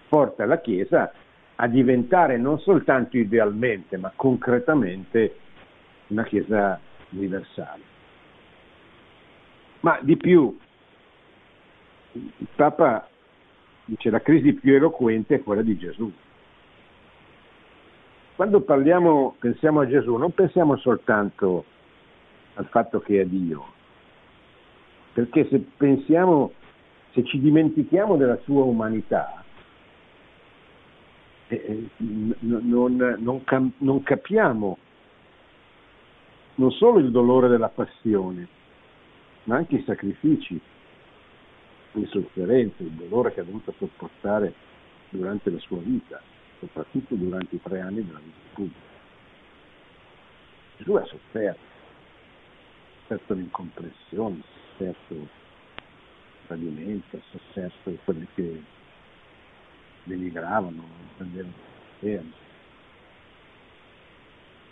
[0.09, 1.13] porta la Chiesa
[1.55, 5.47] a diventare non soltanto idealmente, ma concretamente
[6.09, 6.79] una Chiesa
[7.11, 7.97] universale.
[9.81, 10.57] Ma di più,
[12.11, 13.07] il Papa
[13.85, 16.11] dice la crisi più eloquente è quella di Gesù.
[18.35, 21.65] Quando parliamo, pensiamo a Gesù, non pensiamo soltanto
[22.55, 23.65] al fatto che è Dio,
[25.13, 26.53] perché se pensiamo,
[27.11, 29.43] se ci dimentichiamo della sua umanità,
[31.47, 31.89] eh, eh
[32.39, 34.77] non, non, non capiamo
[36.59, 38.47] non solo il dolore della passione,
[39.45, 40.59] ma anche i sacrifici,
[41.93, 44.53] le sofferenze, il dolore che ha dovuto sopportare
[45.09, 46.21] durante la sua vita,
[46.59, 48.87] soprattutto durante i tre anni della vita pubblica.
[50.77, 55.27] Gesù ha sofferto, ha sofferto l'incomprensione, ha sofferto il
[56.45, 58.63] tradimento, ha sofferto quelli che
[60.03, 60.83] denigravano,
[61.15, 61.53] prendevano
[61.99, 62.47] fermo.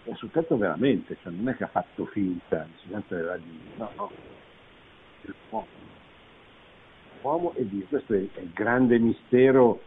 [0.09, 3.03] Ha sofferto veramente, cioè non è che ha fatto finta, no,
[3.95, 4.11] no,
[5.49, 5.65] l'uomo.
[7.21, 9.81] L'uomo e Dio, questo è il grande mistero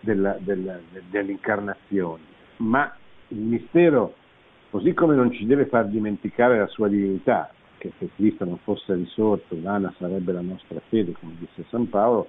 [0.00, 0.78] della, della,
[1.10, 2.22] dell'incarnazione,
[2.56, 2.94] ma
[3.28, 4.14] il mistero,
[4.70, 8.94] così come non ci deve far dimenticare la sua divinità, che se Cristo non fosse
[8.94, 12.28] risorto, vana sarebbe la nostra fede, come disse San Paolo,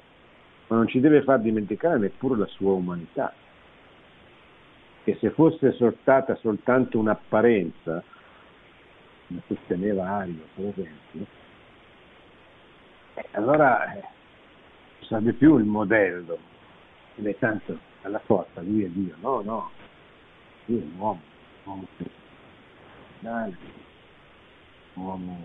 [0.67, 3.34] ma non ci deve far dimenticare neppure la sua umanità,
[5.10, 8.04] che se fosse sortata soltanto un'apparenza,
[9.28, 11.26] come sosteneva Ario per esempio,
[13.15, 14.04] eh, allora eh,
[15.02, 16.38] sarebbe più il modello,
[17.15, 19.72] e tanto alla forza lui è Dio, no, no,
[20.65, 21.22] lui è un uomo,
[21.63, 21.88] un uomo
[23.17, 23.58] personale,
[24.93, 25.43] un uomo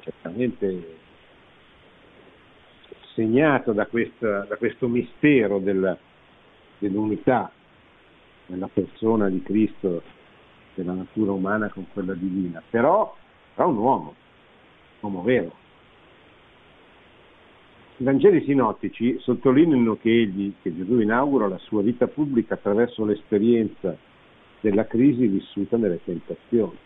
[0.00, 0.98] certamente
[3.14, 5.96] segnato da, questa, da questo mistero della,
[6.78, 7.50] dell'unità
[8.46, 10.02] nella persona di Cristo,
[10.74, 13.14] della natura umana con quella divina, però,
[13.54, 14.14] però un uomo,
[15.00, 15.52] un uomo vero,
[17.98, 23.96] i Vangeli sinottici sottolineano che egli, che Gesù inaugura la sua vita pubblica attraverso l'esperienza
[24.60, 26.76] della crisi vissuta nelle tentazioni.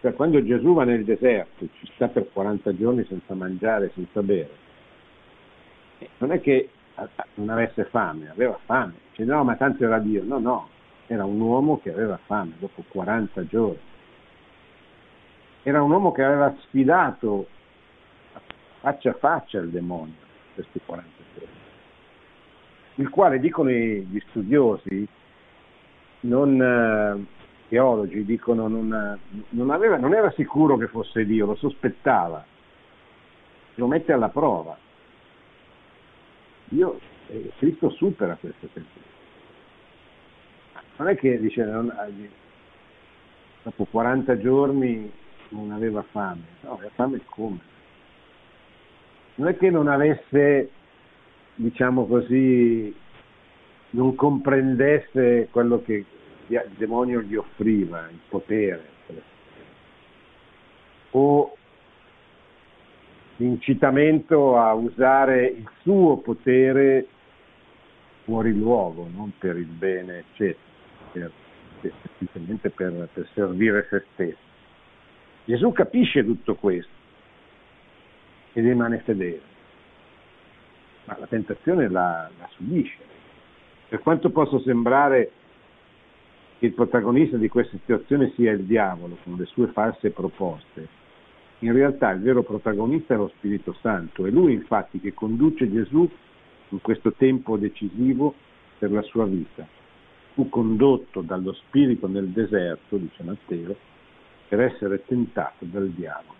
[0.00, 4.50] Cioè, quando Gesù va nel deserto, ci sta per 40 giorni senza mangiare, senza bere,
[6.18, 6.68] non è che
[7.34, 8.94] non avesse fame, aveva fame.
[9.10, 10.22] Dice no, ma tanto era Dio.
[10.24, 10.68] No, no,
[11.06, 13.80] era un uomo che aveva fame dopo 40 giorni.
[15.62, 17.48] Era un uomo che aveva sfidato
[18.80, 20.14] faccia a faccia il demonio,
[20.54, 21.54] questi 40 giorni,
[22.96, 25.06] il quale, dicono gli studiosi,
[26.20, 27.26] non eh,
[27.68, 29.18] teologi, dicono non,
[29.50, 32.44] non, aveva, non era sicuro che fosse Dio, lo sospettava,
[33.74, 34.76] lo mette alla prova.
[36.68, 39.16] Dio, eh, Cristo supera queste tempistiche.
[40.96, 41.92] Non è che dice, non,
[43.62, 45.10] dopo 40 giorni
[45.50, 47.76] non aveva fame, no, aveva fame come?
[49.38, 50.70] non è che non avesse,
[51.54, 52.94] diciamo così,
[53.90, 56.04] non comprendesse quello che
[56.48, 58.96] il demonio gli offriva, il potere,
[61.10, 61.56] o
[63.38, 67.06] l'incitamento a usare il suo potere
[68.24, 70.60] fuori luogo, non per il bene, eccetera,
[71.12, 71.32] per,
[72.18, 74.46] semplicemente per, per servire se stesso.
[75.44, 76.92] Gesù capisce tutto questo
[78.52, 79.40] e rimane fedele.
[81.04, 83.16] Ma la tentazione la, la subisce.
[83.88, 85.30] Per quanto possa sembrare
[86.58, 90.86] che il protagonista di questa situazione sia il diavolo con le sue false proposte,
[91.60, 96.08] in realtà il vero protagonista è lo Spirito Santo, è lui infatti che conduce Gesù
[96.68, 98.34] in questo tempo decisivo
[98.78, 99.66] per la sua vita.
[100.34, 103.76] Fu condotto dallo Spirito nel deserto, dice Matteo,
[104.46, 106.36] per essere tentato dal diavolo.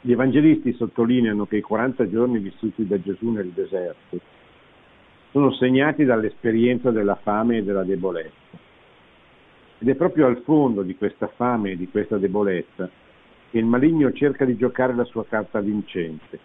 [0.00, 4.20] Gli evangelisti sottolineano che i 40 giorni vissuti da Gesù nel deserto
[5.30, 8.32] sono segnati dall'esperienza della fame e della debolezza.
[9.78, 12.90] Ed è proprio al fondo di questa fame e di questa debolezza
[13.54, 16.40] che il maligno cerca di giocare la sua carta vincente,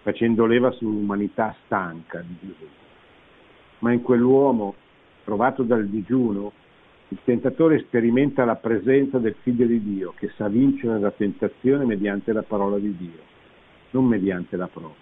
[0.00, 2.66] facendo leva sull'umanità stanca di Gesù.
[3.80, 4.74] Ma in quell'uomo,
[5.22, 6.52] provato dal digiuno,
[7.08, 12.32] il tentatore sperimenta la presenza del figlio di Dio che sa vincere la tentazione mediante
[12.32, 13.20] la parola di Dio,
[13.90, 14.94] non mediante la prova.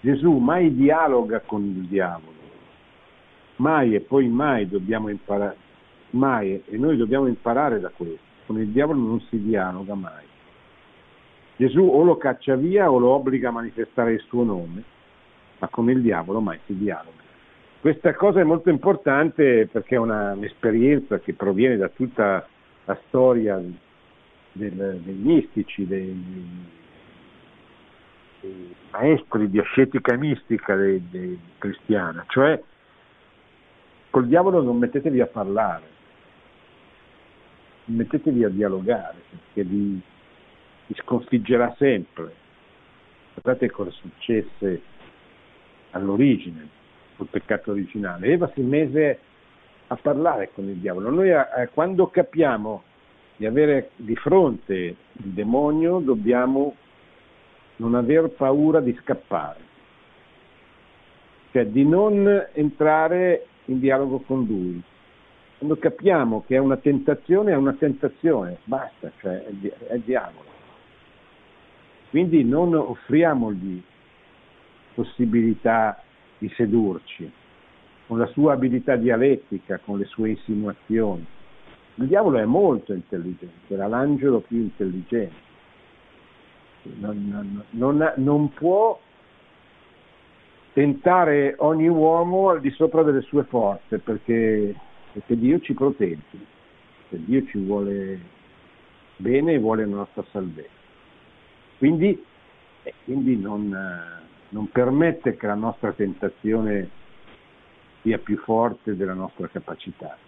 [0.00, 2.38] Gesù mai dialoga con il diavolo,
[3.58, 5.56] mai e poi mai dobbiamo imparare,
[6.10, 8.33] mai e noi dobbiamo imparare da questo.
[8.46, 10.24] Con il diavolo non si dialoga mai.
[11.56, 14.82] Gesù o lo caccia via o lo obbliga a manifestare il suo nome,
[15.58, 17.22] ma con il diavolo mai si dialoga.
[17.80, 22.46] Questa cosa è molto importante perché è una, un'esperienza che proviene da tutta
[22.86, 23.62] la storia
[24.52, 26.64] del, dei mistici, dei,
[28.40, 32.60] dei maestri di ascetica mistica dei, dei cristiana, cioè
[34.10, 35.82] col diavolo non mettetevi a parlare,
[37.86, 40.00] mettetevi a dialogare, perché vi,
[40.86, 42.32] vi sconfiggerà sempre.
[43.34, 44.82] Guardate cosa successe
[45.90, 46.68] all'origine,
[47.16, 48.28] col peccato originale.
[48.28, 49.18] Eva si mise
[49.88, 51.10] a parlare con il diavolo.
[51.10, 52.82] Noi eh, quando capiamo
[53.36, 56.76] di avere di fronte il demonio dobbiamo
[57.76, 59.60] non aver paura di scappare,
[61.50, 64.82] cioè di non entrare in dialogo con lui.
[65.64, 70.44] Quando capiamo che è una tentazione, è una tentazione, basta, cioè è, è diavolo.
[72.10, 73.82] Quindi non offriamogli
[74.92, 76.02] possibilità
[76.36, 77.32] di sedurci
[78.06, 81.24] con la sua abilità dialettica, con le sue insinuazioni.
[81.94, 85.34] Il diavolo è molto intelligente, era l'angelo più intelligente.
[86.98, 89.00] Non, non, non, può
[90.74, 94.74] tentare ogni uomo al di sopra delle sue forze perché,
[95.14, 96.38] perché Dio ci protegge,
[97.08, 98.20] perché Dio ci vuole
[99.16, 100.68] bene e vuole la nostra salvezza.
[101.78, 102.22] Quindi,
[102.82, 103.74] eh, quindi non,
[104.50, 106.90] non permette che la nostra tentazione
[108.02, 110.18] sia più forte della nostra capacità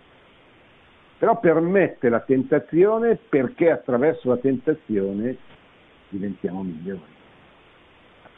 [1.19, 5.37] però permette la tentazione perché attraverso la tentazione
[6.11, 7.15] diventiamo migliori.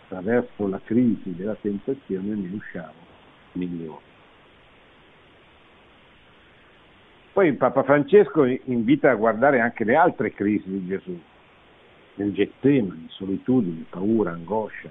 [0.04, 3.06] Attraverso la crisi della tentazione ne usciamo
[3.52, 4.07] migliori.
[7.38, 11.16] Poi Papa Francesco invita a guardare anche le altre crisi di Gesù,
[12.14, 14.90] nel Getsemani, solitudine, paura, angoscia,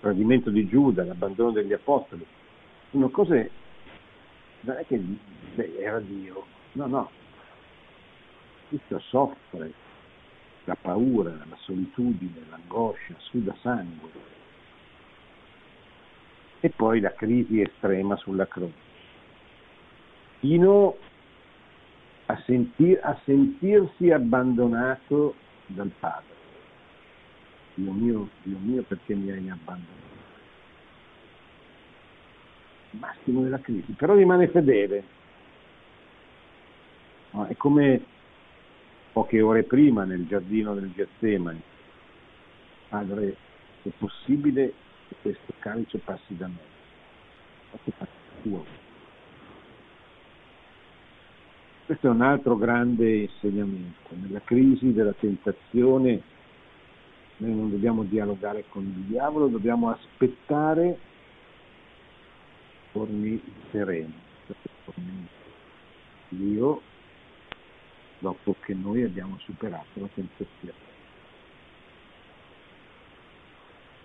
[0.00, 2.22] tradimento di Giuda, l'abbandono degli apostoli.
[2.90, 3.50] Sono cose,
[4.60, 5.02] non è che
[5.78, 7.10] era Dio, No, no.
[8.68, 9.72] Cristo soffre
[10.64, 14.10] la paura, la solitudine, l'angoscia, suda sangue.
[16.60, 18.90] E poi la crisi estrema sulla croce.
[20.40, 20.96] Fino
[22.32, 25.34] a, sentir, a sentirsi abbandonato
[25.66, 26.30] dal Padre.
[27.74, 30.10] Dio mio, Dio mio, perché mi hai abbandonato?
[32.90, 35.20] Massimo della crisi, però rimane fedele,
[37.32, 37.46] No?
[37.46, 38.00] È come
[39.12, 41.60] poche ore prima nel giardino del Getsemani.
[42.88, 43.36] Padre,
[43.82, 44.72] è possibile
[45.08, 46.58] che questo calice passi da me?
[47.70, 48.81] Questo passi tuo.
[51.92, 54.14] Questo è un altro grande insegnamento.
[54.14, 56.22] Nella crisi della tentazione
[57.36, 60.96] noi non dobbiamo dialogare con il diavolo, dobbiamo aspettare
[62.92, 63.38] torni
[63.70, 64.14] sereni.
[66.30, 66.80] Dio
[68.20, 70.78] dopo che noi abbiamo superato la tentazione.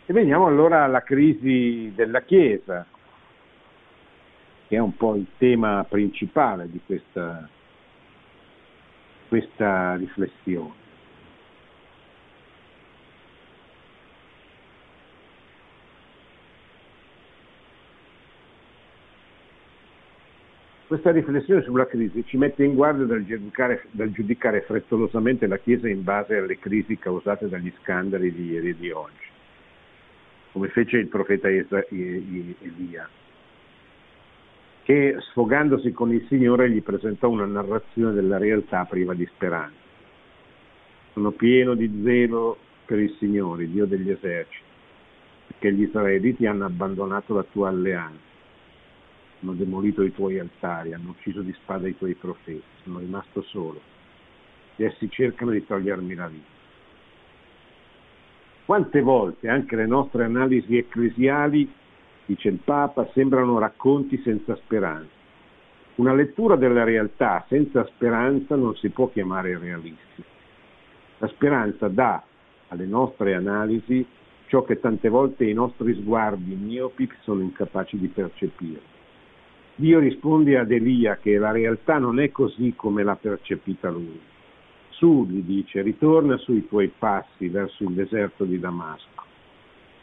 [0.08, 2.86] E veniamo allora alla crisi della Chiesa,
[4.68, 7.48] che è un po' il tema principale di questa,
[9.28, 10.86] questa riflessione.
[20.88, 25.89] Questa riflessione sulla crisi ci mette in guardia dal giudicare, dal giudicare, frettolosamente la Chiesa
[25.89, 29.25] in base alle crisi causate dagli scandali di ieri e di oggi,
[30.53, 33.09] come fece il profeta Elia,
[34.88, 39.76] che sfogandosi con il Signore gli presentò una narrazione della realtà priva di speranza.
[41.12, 44.64] Sono pieno di zelo per il Signore, Dio degli eserciti,
[45.48, 48.26] perché gli israeliti hanno abbandonato la tua alleanza
[49.42, 53.82] hanno demolito i tuoi altari, hanno ucciso di spada i tuoi profeti, sono rimasto solo.
[54.78, 56.56] E essi cercano di togliermi la vita.
[58.64, 61.70] Quante volte anche le nostre analisi ecclesiali,
[62.28, 65.15] dice il Papa, sembrano racconti senza speranza.
[65.95, 70.23] Una lettura della realtà senza speranza non si può chiamare realistica.
[71.17, 72.21] La speranza dà
[72.67, 74.05] alle nostre analisi
[74.47, 78.95] ciò che tante volte i nostri sguardi miopi sono incapaci di percepire.
[79.75, 84.19] Dio risponde ad Elia che la realtà non è così come l'ha percepita lui.
[84.89, 89.23] Su, gli dice, ritorna sui tuoi passi verso il deserto di Damasco.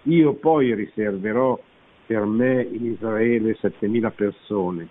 [0.02, 1.58] Io poi riserverò
[2.07, 4.88] per me in Israele settemila persone,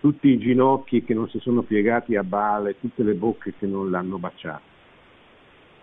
[0.00, 3.90] tutti i ginocchi che non si sono piegati a Baale, tutte le bocche che non
[3.90, 4.68] l'hanno baciato.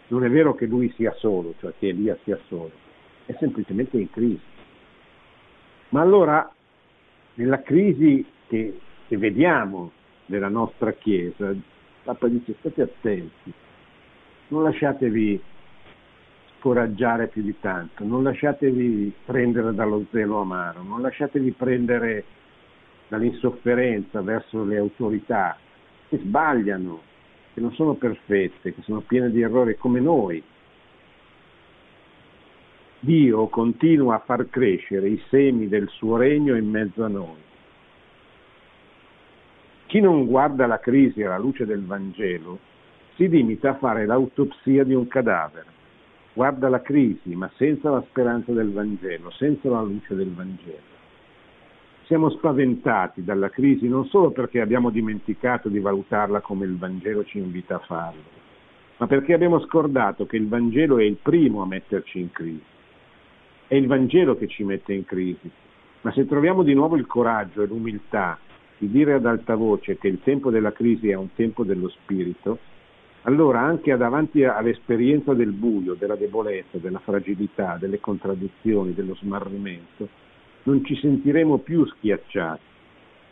[0.07, 2.72] Non è vero che lui sia solo, cioè che Elia sia solo,
[3.26, 4.41] è semplicemente in crisi.
[5.89, 6.51] Ma allora
[7.36, 9.91] nella crisi che, che vediamo
[10.28, 11.53] nella nostra Chiesa,
[12.03, 13.51] Papa dice state attenti,
[14.49, 15.41] non lasciatevi
[16.60, 22.24] scoraggiare più di tanto, non lasciatevi prendere dallo zelo amaro, non lasciatevi prendere
[23.08, 25.58] dall'insofferenza verso le autorità
[26.10, 27.01] che sbagliano,
[27.53, 30.43] che non sono perfette, che sono piene di errori come noi.
[32.99, 37.45] Dio continua a far crescere i semi del suo regno in mezzo a noi.
[39.86, 42.60] Chi non guarda la crisi alla luce del Vangelo
[43.16, 45.76] si limita a fare l'autopsia di un cadavere.
[46.38, 50.95] Guarda la crisi, ma senza la speranza del Vangelo, senza la luce del Vangelo.
[52.03, 57.39] Siamo spaventati dalla crisi non solo perché abbiamo dimenticato di valutarla come il Vangelo ci
[57.39, 58.21] invita a farlo,
[58.97, 62.61] ma perché abbiamo scordato che il Vangelo è il primo a metterci in crisi.
[63.65, 65.49] È il Vangelo che ci mette in crisi.
[66.01, 68.38] Ma se troviamo di nuovo il coraggio e l'umiltà
[68.77, 72.59] di dire ad alta voce che il tempo della crisi è un tempo dello spirito,
[73.28, 80.07] allora anche davanti all'esperienza del buio, della debolezza, della fragilità, delle contraddizioni, dello smarrimento,
[80.63, 82.61] non ci sentiremo più schiacciati,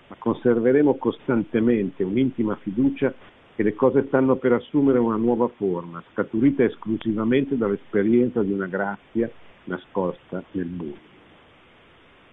[0.09, 3.13] ma conserveremo costantemente un'intima fiducia
[3.55, 9.31] che le cose stanno per assumere una nuova forma, scaturita esclusivamente dall'esperienza di una grazia
[9.63, 11.13] nascosta nel buio.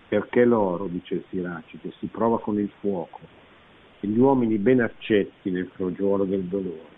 [0.08, 3.20] Perché l'oro, dice il Siracide, si prova con il fuoco
[4.00, 6.90] e gli uomini ben accetti nel crogiolo del dolore.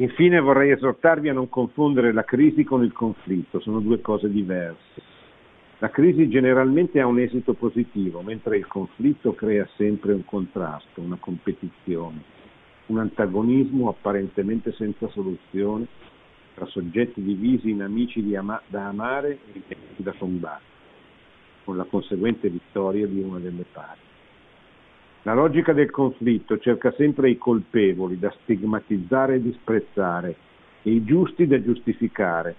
[0.00, 5.02] Infine vorrei esortarvi a non confondere la crisi con il conflitto, sono due cose diverse.
[5.78, 11.16] La crisi generalmente ha un esito positivo, mentre il conflitto crea sempre un contrasto, una
[11.18, 12.22] competizione,
[12.86, 15.86] un antagonismo apparentemente senza soluzione
[16.54, 19.62] tra soggetti divisi in amici ama- da amare e
[19.96, 20.76] da combattere,
[21.64, 24.07] con la conseguente vittoria di una delle parti.
[25.22, 30.36] La logica del conflitto cerca sempre i colpevoli da stigmatizzare e disprezzare
[30.82, 32.54] e i giusti da giustificare,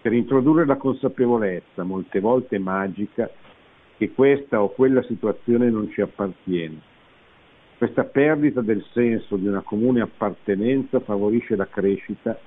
[0.00, 3.30] per introdurre la consapevolezza, molte volte magica,
[3.98, 6.80] che questa o quella situazione non ci appartiene.
[7.76, 12.38] Questa perdita del senso di una comune appartenenza favorisce la crescita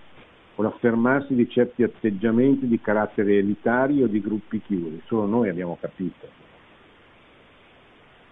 [0.55, 5.01] o l'affermarsi di certi atteggiamenti di carattere elitario o di gruppi chiusi.
[5.05, 6.27] Solo noi abbiamo capito.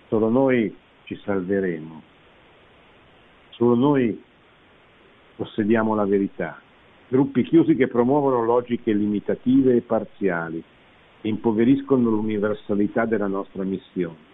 [0.07, 0.75] Solo noi
[1.11, 2.01] ci salveremo.
[3.49, 4.21] Solo noi
[5.35, 6.59] possediamo la verità.
[7.09, 10.63] Gruppi chiusi che promuovono logiche limitative e parziali
[11.21, 14.29] e impoveriscono l'universalità della nostra missione.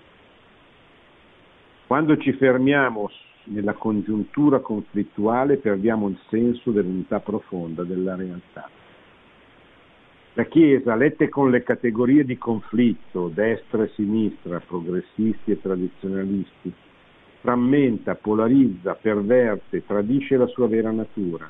[1.87, 3.09] Quando ci fermiamo
[3.45, 8.69] nella congiuntura conflittuale perdiamo il senso dell'unità profonda della realtà.
[10.37, 16.71] La Chiesa, lette con le categorie di conflitto, destra e sinistra, progressisti e tradizionalisti,
[17.41, 21.49] frammenta, polarizza, perverte, tradisce la sua vera natura.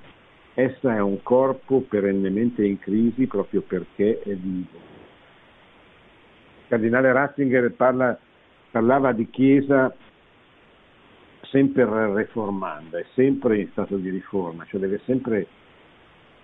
[0.54, 4.78] Essa è un corpo perennemente in crisi proprio perché è vivo.
[6.62, 8.18] Il cardinale Ratzinger parla,
[8.72, 9.94] parlava di Chiesa
[11.42, 15.46] sempre reformanda, è sempre in stato di riforma, cioè deve sempre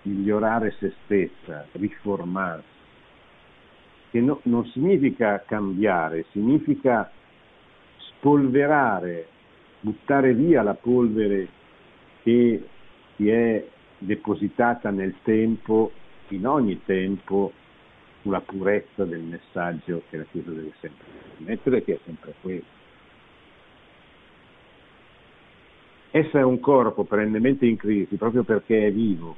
[0.04, 2.64] migliorare se stessa, riformarsi,
[4.10, 7.10] che no, non significa cambiare, significa
[7.96, 9.28] spolverare,
[9.80, 11.48] buttare via la polvere
[12.22, 12.68] che
[13.16, 13.66] si è
[13.98, 15.92] depositata nel tempo,
[16.28, 17.52] in ogni tempo,
[18.22, 21.04] sulla purezza del messaggio che la Chiesa deve sempre
[21.36, 22.62] trasmettere, che è sempre quello.
[26.10, 29.36] Essa è un corpo perennemente in crisi proprio perché è vivo,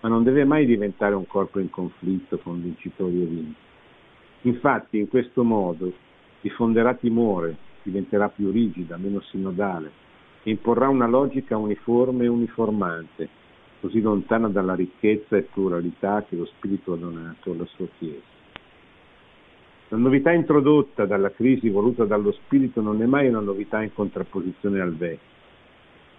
[0.00, 3.54] ma non deve mai diventare un corpo in conflitto con vincitori e vinti.
[4.42, 5.92] Infatti, in questo modo
[6.40, 9.90] diffonderà timore, diventerà più rigida, meno sinodale
[10.42, 13.28] e imporrà una logica uniforme e uniformante,
[13.80, 18.38] così lontana dalla ricchezza e pluralità che lo Spirito ha donato alla sua Chiesa.
[19.88, 24.80] La novità introdotta dalla crisi voluta dallo Spirito non è mai una novità in contrapposizione
[24.80, 25.28] al vecchio,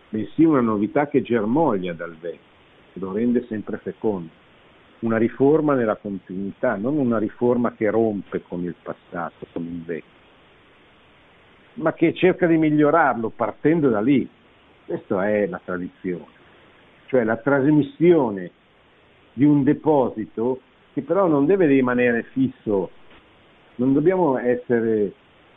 [0.10, 2.51] bensì una novità che germoglia dal vecchio
[2.94, 4.30] lo rende sempre fecondo.
[5.00, 10.20] Una riforma nella continuità, non una riforma che rompe con il passato, con il vecchio,
[11.76, 14.28] ma che cerca di migliorarlo partendo da lì.
[14.86, 16.26] Questa è la tradizione,
[17.08, 18.52] cioè la trasmissione
[19.34, 20.60] di un deposito
[20.94, 22.90] che però non deve rimanere fisso,
[23.76, 25.14] non dobbiamo essere,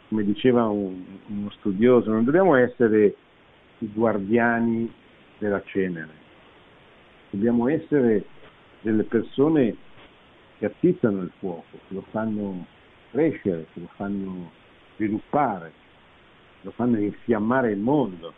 [0.09, 3.15] come diceva un, uno studioso, non dobbiamo essere
[3.79, 4.91] i guardiani
[5.39, 6.23] della cenere,
[7.35, 8.25] dobbiamo essere
[8.81, 9.75] delle persone
[10.59, 12.65] che attizzano il fuoco, che lo fanno
[13.11, 14.51] crescere, che lo fanno
[14.95, 15.73] sviluppare,
[16.61, 18.33] lo fanno infiammare il mondo.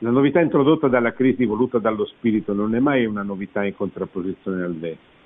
[0.00, 4.62] La novità introdotta dalla crisi voluta dallo spirito non è mai una novità in contrapposizione
[4.62, 5.16] al vecchio,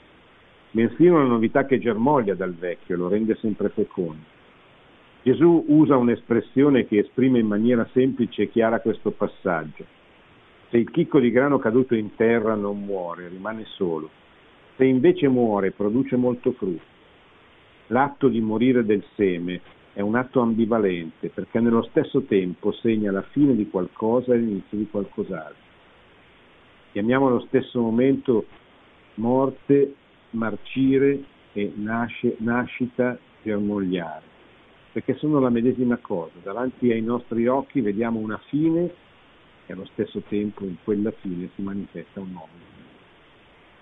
[0.70, 4.40] bensì una novità che germoglia dal vecchio e lo rende sempre fecondo.
[5.22, 10.00] Gesù usa un'espressione che esprime in maniera semplice e chiara questo passaggio.
[10.72, 14.08] Se il chicco di grano caduto in terra non muore, rimane solo.
[14.76, 16.82] Se invece muore, produce molto frutto.
[17.88, 19.60] L'atto di morire del seme
[19.92, 24.78] è un atto ambivalente perché nello stesso tempo segna la fine di qualcosa e l'inizio
[24.78, 25.62] di qualcos'altro.
[26.92, 28.46] Chiamiamo allo stesso momento
[29.16, 29.94] morte,
[30.30, 34.24] marcire e nasce, nascita, germogliare,
[34.92, 36.32] perché sono la medesima cosa.
[36.42, 39.10] Davanti ai nostri occhi vediamo una fine
[39.72, 42.70] e allo stesso tempo in quella fine si manifesta un nuovo.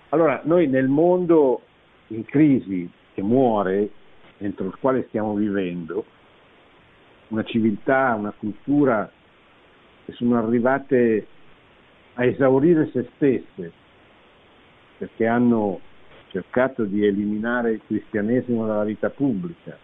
[0.09, 1.61] Allora, noi nel mondo
[2.07, 3.89] in crisi che muore,
[4.37, 6.05] dentro il quale stiamo vivendo,
[7.27, 9.09] una civiltà, una cultura
[10.05, 11.27] che sono arrivate
[12.15, 13.71] a esaurire se stesse,
[14.97, 15.79] perché hanno
[16.29, 19.77] cercato di eliminare il cristianesimo dalla vita pubblica,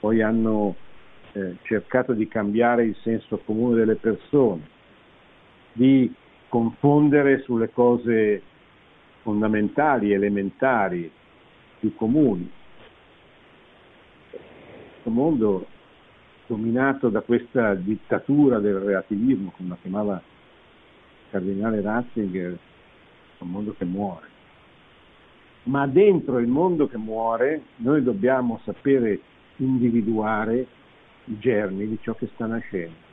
[0.00, 0.74] poi hanno
[1.32, 4.76] eh, cercato di cambiare il senso comune delle persone,
[5.78, 6.12] di
[6.48, 8.42] confondere sulle cose
[9.22, 11.10] fondamentali, elementari,
[11.78, 12.50] più comuni
[15.08, 15.66] questo mondo
[16.46, 22.58] dominato da questa dittatura del relativismo, come la chiamava il cardinale Ratzinger,
[23.38, 24.26] un mondo che muore.
[25.64, 29.20] Ma dentro il mondo che muore noi dobbiamo sapere
[29.56, 30.66] individuare
[31.24, 33.06] i germi di ciò che sta nascendo.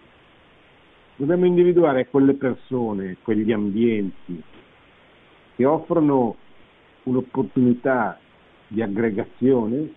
[1.18, 4.44] Dobbiamo individuare quelle persone, quegli ambienti
[5.56, 6.36] che offrono
[7.04, 8.20] un'opportunità
[8.68, 9.90] di aggregazione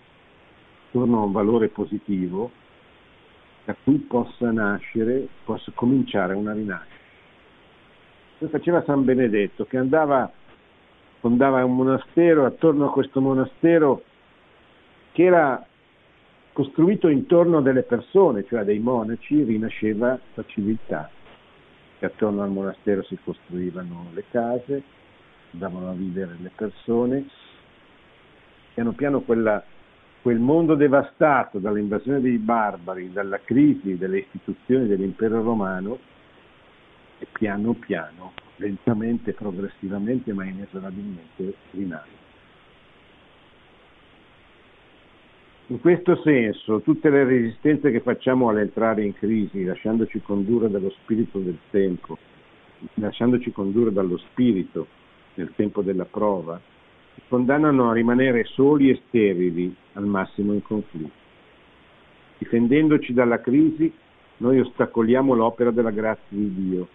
[0.86, 2.52] attorno a un valore positivo
[3.64, 6.96] da cui possa nascere, possa cominciare una rinascita.
[8.38, 10.30] Lo faceva San Benedetto che andava,
[11.18, 14.04] fondava un monastero, attorno a questo monastero
[15.10, 15.66] che era
[16.58, 21.08] costruito intorno a delle persone, cioè dei monaci, rinasceva la civiltà.
[22.00, 24.82] E attorno al monastero si costruivano le case,
[25.52, 27.26] andavano a vivere le persone,
[28.74, 29.62] piano piano quella
[30.20, 35.96] quel mondo devastato dall'invasione dei barbari, dalla crisi delle istituzioni dell'impero romano,
[37.20, 42.27] e piano piano, lentamente, progressivamente, ma inesorabilmente rinasce.
[45.70, 51.40] In questo senso, tutte le resistenze che facciamo all'entrare in crisi, lasciandoci condurre dallo spirito
[51.40, 52.16] del tempo,
[52.94, 54.86] lasciandoci condurre dallo spirito
[55.34, 56.58] nel tempo della prova,
[57.28, 61.26] condannano a rimanere soli e sterili, al massimo in conflitto.
[62.38, 63.92] Difendendoci dalla crisi,
[64.38, 66.88] noi ostacoliamo l'opera della grazia di Dio,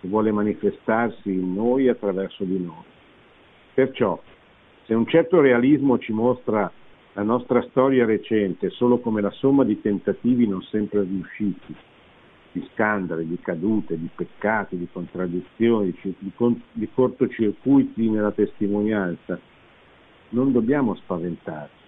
[0.00, 2.84] che vuole manifestarsi in noi attraverso di noi.
[3.74, 4.18] Perciò,
[4.84, 6.72] se un certo realismo ci mostra
[7.14, 11.74] la nostra storia recente solo come la somma di tentativi non sempre riusciti,
[12.50, 15.96] di scandali, di cadute, di peccati, di contraddizioni,
[16.72, 19.38] di, cortocircuiti nella testimonianza,
[20.30, 21.82] non dobbiamo spaventarci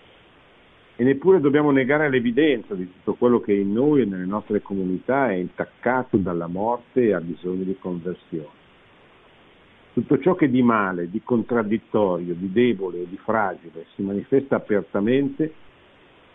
[0.96, 5.30] e neppure dobbiamo negare l'evidenza di tutto quello che in noi e nelle nostre comunità
[5.30, 8.64] è intaccato dalla morte e ha bisogno di conversione.
[9.96, 15.50] Tutto ciò che di male, di contraddittorio, di debole e di fragile si manifesta apertamente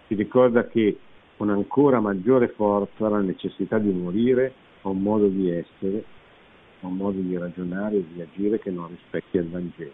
[0.07, 0.97] ci ricorda che
[1.37, 4.51] con ancora maggiore forza la necessità di morire
[4.81, 6.03] a un modo di essere,
[6.81, 9.91] a un modo di ragionare e di agire che non rispecchia il Vangelo.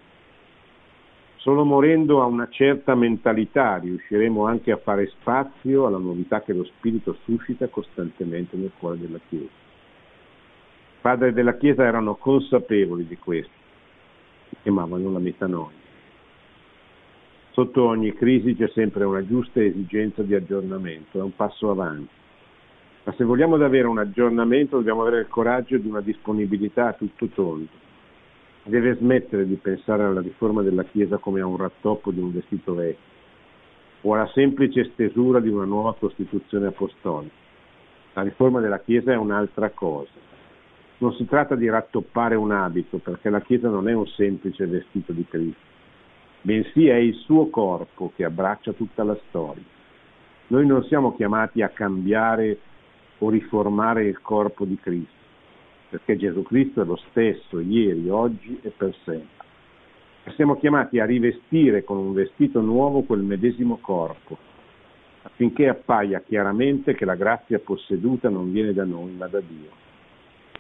[1.35, 6.63] Solo morendo a una certa mentalità riusciremo anche a fare spazio alla novità che lo
[6.63, 9.43] Spirito suscita costantemente nel cuore della Chiesa.
[9.45, 13.55] I padri della Chiesa erano consapevoli di questo,
[14.49, 15.75] si chiamavano la metanoia.
[17.51, 22.13] Sotto ogni crisi c'è sempre una giusta esigenza di aggiornamento, è un passo avanti.
[23.03, 27.27] Ma se vogliamo avere un aggiornamento dobbiamo avere il coraggio di una disponibilità a tutto
[27.27, 27.85] tondo
[28.67, 32.73] deve smettere di pensare alla riforma della Chiesa come a un rattoppo di un vestito
[32.75, 33.15] vecchio
[34.01, 37.33] o alla semplice stesura di una nuova Costituzione apostolica.
[38.13, 40.11] La riforma della Chiesa è un'altra cosa.
[40.99, 45.11] Non si tratta di rattoppare un abito, perché la Chiesa non è un semplice vestito
[45.11, 45.59] di Cristo,
[46.41, 49.63] bensì è il suo corpo che abbraccia tutta la storia.
[50.47, 52.57] Noi non siamo chiamati a cambiare
[53.19, 55.17] o riformare il corpo di Cristo
[55.89, 59.35] perché Gesù Cristo è lo stesso ieri, oggi e per sempre.
[60.35, 64.37] Siamo chiamati a rivestire con un vestito nuovo quel medesimo corpo,
[65.21, 69.85] affinché appaia chiaramente che la grazia posseduta non viene da noi ma da Dio.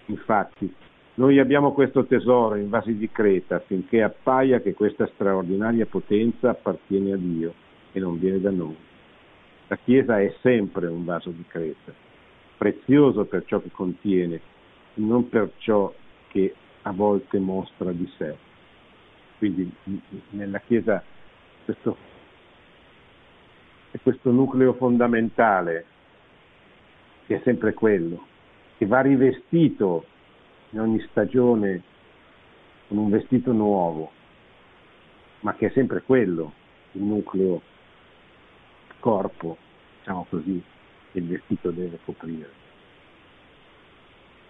[0.07, 0.73] Infatti,
[1.17, 7.13] Noi abbiamo questo tesoro in vasi di creta affinché appaia che questa straordinaria potenza appartiene
[7.13, 7.53] a Dio
[7.91, 8.75] e non viene da noi.
[9.67, 11.91] La Chiesa è sempre un vaso di creta,
[12.55, 14.39] prezioso per ciò che contiene,
[14.95, 15.91] non per ciò
[16.27, 16.53] che
[16.83, 18.37] a volte mostra di sé.
[19.39, 19.71] Quindi
[20.29, 21.03] nella Chiesa
[21.65, 21.97] questo,
[23.89, 25.85] è questo nucleo fondamentale
[27.25, 28.23] che è sempre quello,
[28.77, 30.05] che va rivestito
[30.71, 31.81] in ogni stagione
[32.87, 34.11] con un vestito nuovo,
[35.41, 36.53] ma che è sempre quello,
[36.91, 37.61] il nucleo
[38.99, 39.57] corpo,
[39.97, 40.61] diciamo così,
[41.11, 42.49] che il vestito deve coprire.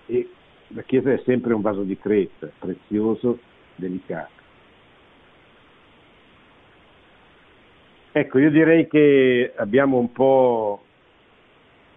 [0.08, 0.30] E
[0.70, 3.40] la Chiesa è sempre un vaso di creta, prezioso,
[3.76, 4.36] delicato.
[8.12, 10.82] Ecco, io direi che abbiamo un po'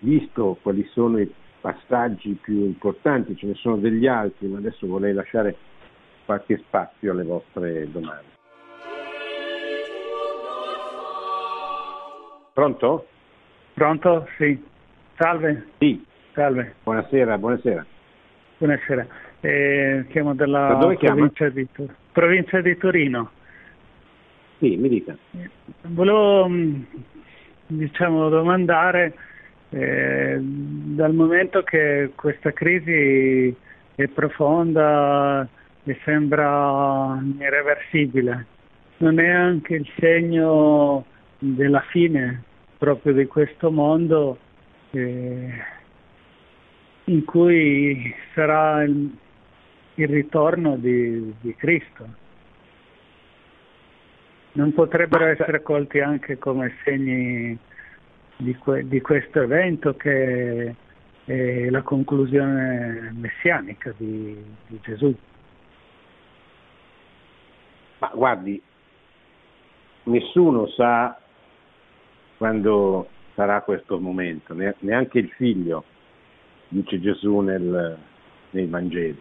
[0.00, 5.12] visto quali sono i passaggi più importanti, ce ne sono degli altri, ma adesso vorrei
[5.12, 5.56] lasciare
[6.24, 8.38] qualche spazio alle vostre domande.
[12.52, 13.06] Pronto?
[13.74, 14.28] Pronto?
[14.36, 14.62] Sì.
[15.16, 15.66] Salve.
[15.78, 16.04] Sì.
[16.34, 16.74] Salve.
[16.82, 17.86] Buonasera, buonasera.
[18.58, 19.06] Buonasera.
[19.40, 21.66] Eh, chiamo dalla da provincia di,
[22.12, 23.30] provincia di, Torino.
[24.58, 25.16] Sì, mi dica.
[25.82, 26.82] Volevo mm,
[27.68, 29.14] diciamo, domandare
[29.70, 33.54] eh, dal momento che questa crisi
[33.94, 35.48] è profonda
[35.84, 38.46] e sembra irreversibile,
[38.98, 41.04] non è anche il segno
[41.38, 42.42] della fine
[42.76, 44.38] proprio di questo mondo
[44.90, 45.50] eh,
[47.04, 49.10] in cui sarà il,
[49.94, 52.08] il ritorno di, di, Cristo.
[54.52, 57.56] Non potrebbero essere colti anche come segni
[58.40, 60.74] di, que, di questo evento che
[61.24, 65.14] è la conclusione messianica di, di Gesù.
[67.98, 68.60] Ma guardi,
[70.04, 71.18] nessuno sa
[72.38, 75.84] quando sarà questo momento, neanche il figlio,
[76.68, 77.96] dice Gesù nel,
[78.50, 79.20] nei Vangeli,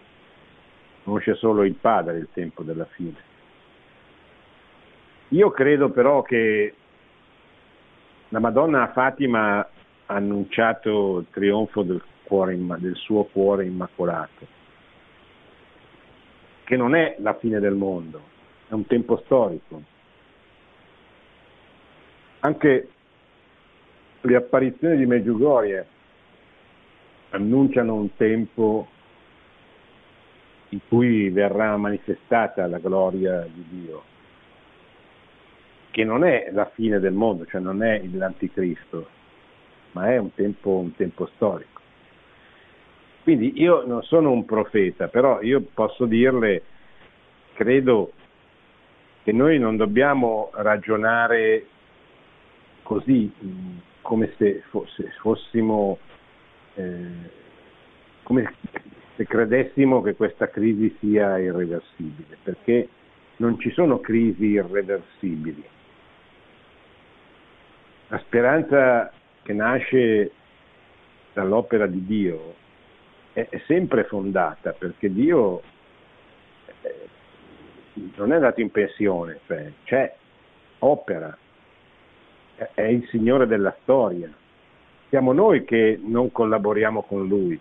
[1.04, 3.28] conosce solo il padre il tempo della fine.
[5.30, 6.74] Io credo però che
[8.30, 9.70] la Madonna Fatima ha
[10.06, 14.48] annunciato il trionfo del, cuore, del suo cuore immacolato,
[16.64, 18.22] che non è la fine del mondo,
[18.68, 19.82] è un tempo storico.
[22.42, 22.90] Anche
[24.22, 25.88] le apparizioni di Meggiugorie
[27.32, 28.88] annunciano un tempo
[30.70, 34.18] in cui verrà manifestata la gloria di Dio
[36.00, 39.06] che non è la fine del mondo, cioè non è l'anticristo,
[39.92, 41.82] ma è un tempo, un tempo storico.
[43.24, 46.64] Quindi io non sono un profeta, però io posso dirle,
[47.52, 48.14] credo
[49.24, 51.66] che noi non dobbiamo ragionare
[52.84, 53.30] così,
[54.00, 55.98] come se, fosse, fossimo,
[56.76, 57.08] eh,
[58.24, 58.54] come
[59.18, 62.88] se credessimo che questa crisi sia irreversibile, perché
[63.40, 65.78] non ci sono crisi irreversibili
[68.10, 69.12] la speranza
[69.44, 70.32] che nasce
[71.34, 72.56] dall'opera di Dio
[73.34, 75.62] è, è sempre fondata perché Dio
[76.82, 77.08] eh,
[78.16, 80.16] non è andato in pensione, cioè c'è,
[80.80, 81.38] opera,
[82.74, 84.32] è, il Signore della storia.
[85.10, 87.60] Siamo noi che non collaboriamo con Lui,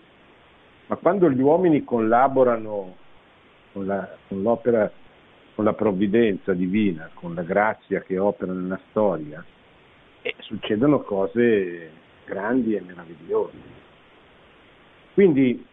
[0.87, 2.97] ma quando gli uomini collaborano
[3.73, 4.91] con, la, con l'opera,
[5.55, 9.45] con la provvidenza divina, con la grazia che opera nella storia,
[10.23, 11.91] e succedono cose
[12.25, 13.57] grandi e meravigliose.
[15.15, 15.65] Quindi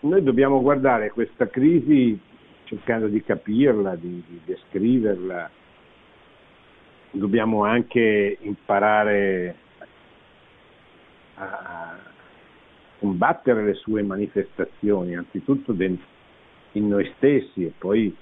[0.00, 2.18] noi dobbiamo guardare questa crisi
[2.64, 5.50] cercando di capirla, di, di descriverla,
[7.12, 9.56] dobbiamo anche imparare
[11.34, 11.96] a
[12.98, 18.14] combattere le sue manifestazioni, anzitutto in noi stessi e poi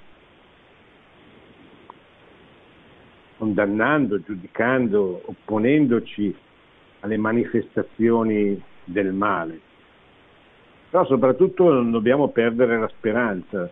[3.37, 6.35] condannando, giudicando, opponendoci
[7.01, 9.61] alle manifestazioni del male.
[10.91, 13.71] Però soprattutto non dobbiamo perdere la speranza,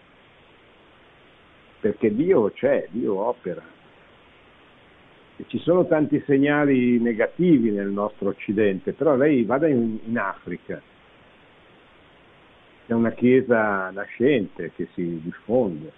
[1.80, 3.62] perché Dio c'è, Dio opera.
[5.36, 10.80] E ci sono tanti segnali negativi nel nostro Occidente, però lei vada in, in Africa,
[12.86, 15.92] c'è una chiesa nascente che si diffonde,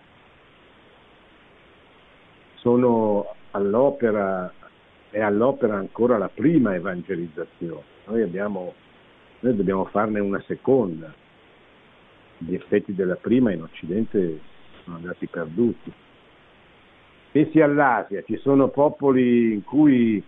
[2.57, 4.53] sono all'opera,
[5.11, 8.75] è all'opera ancora la prima evangelizzazione, noi, abbiamo,
[9.41, 11.13] noi dobbiamo farne una seconda.
[12.39, 14.41] gli effetti della prima in Occidente
[14.83, 15.93] sono andati perduti.
[17.31, 20.23] Pensi all'Asia, ci sono popoli in cui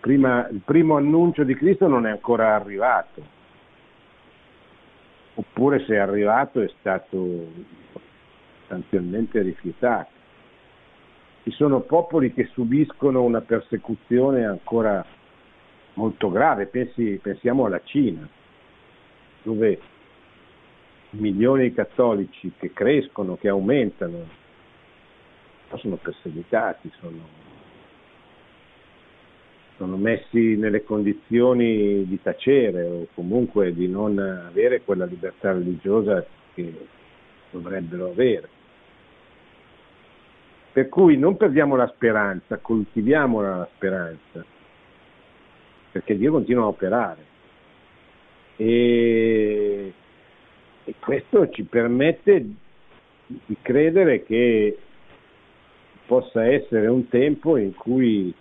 [0.00, 3.22] prima, il primo annuncio di Cristo non è ancora arrivato,
[5.34, 7.48] oppure se è arrivato è stato
[8.60, 10.13] sostanzialmente rifiutato.
[11.44, 15.04] Ci sono popoli che subiscono una persecuzione ancora
[15.92, 18.26] molto grave, Pensi, pensiamo alla Cina,
[19.42, 19.78] dove
[21.10, 24.26] milioni di cattolici che crescono, che aumentano,
[25.74, 27.28] sono perseguitati, sono,
[29.76, 36.24] sono messi nelle condizioni di tacere o comunque di non avere quella libertà religiosa
[36.54, 36.86] che
[37.50, 38.48] dovrebbero avere.
[40.74, 44.44] Per cui non perdiamo la speranza, coltiviamo la speranza,
[45.92, 47.24] perché Dio continua a operare.
[48.56, 49.92] E,
[50.82, 52.44] e questo ci permette
[53.26, 54.76] di credere che
[56.06, 58.34] possa essere un tempo in cui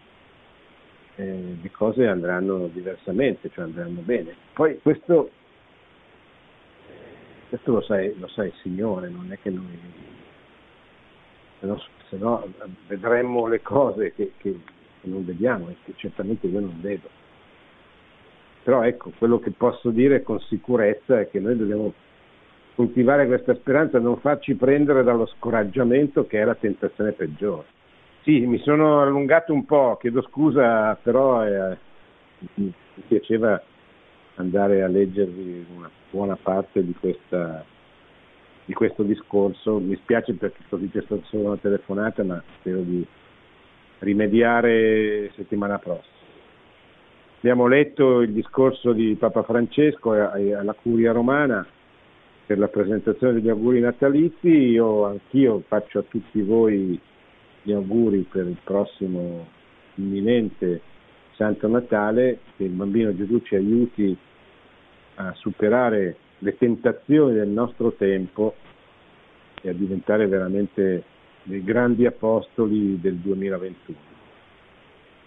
[1.15, 4.33] eh, le cose andranno diversamente, cioè andranno bene.
[4.53, 5.29] Poi questo,
[7.49, 9.77] questo lo, sai, lo sa il Signore, non è che noi,
[11.63, 12.45] se no, se no
[12.87, 14.59] vedremmo le cose che, che,
[15.01, 17.07] che non vediamo e che certamente io non vedo.
[18.63, 21.93] Però ecco, quello che posso dire con sicurezza è che noi dobbiamo
[22.75, 27.65] coltivare questa speranza, non farci prendere dallo scoraggiamento che è la tentazione peggiore.
[28.23, 31.77] Sì, mi sono allungato un po', chiedo scusa, però eh,
[32.55, 32.73] mi
[33.07, 33.61] piaceva
[34.35, 37.65] andare a leggervi una buona parte di, questa,
[38.65, 39.79] di questo discorso.
[39.79, 43.05] Mi spiace perché c'è stata solo una telefonata, ma spero di
[43.99, 46.11] rimediare settimana prossima.
[47.37, 51.65] Abbiamo letto il discorso di Papa Francesco alla Curia Romana
[52.45, 54.47] per la presentazione degli auguri natalizi.
[54.47, 56.97] Io anch'io faccio a tutti voi
[57.61, 59.45] gli auguri per il prossimo
[59.95, 60.81] imminente
[61.35, 64.15] Santo Natale, che il bambino Gesù ci aiuti
[65.15, 68.55] a superare le tentazioni del nostro tempo
[69.61, 71.03] e a diventare veramente
[71.43, 73.97] dei grandi apostoli del 2021.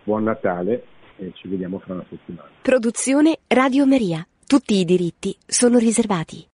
[0.04, 0.84] Buon Natale
[1.16, 2.50] e ci vediamo fra una settimana.
[2.62, 4.26] Produzione Radio Maria.
[4.46, 6.44] Tutti i diritti sono riservati.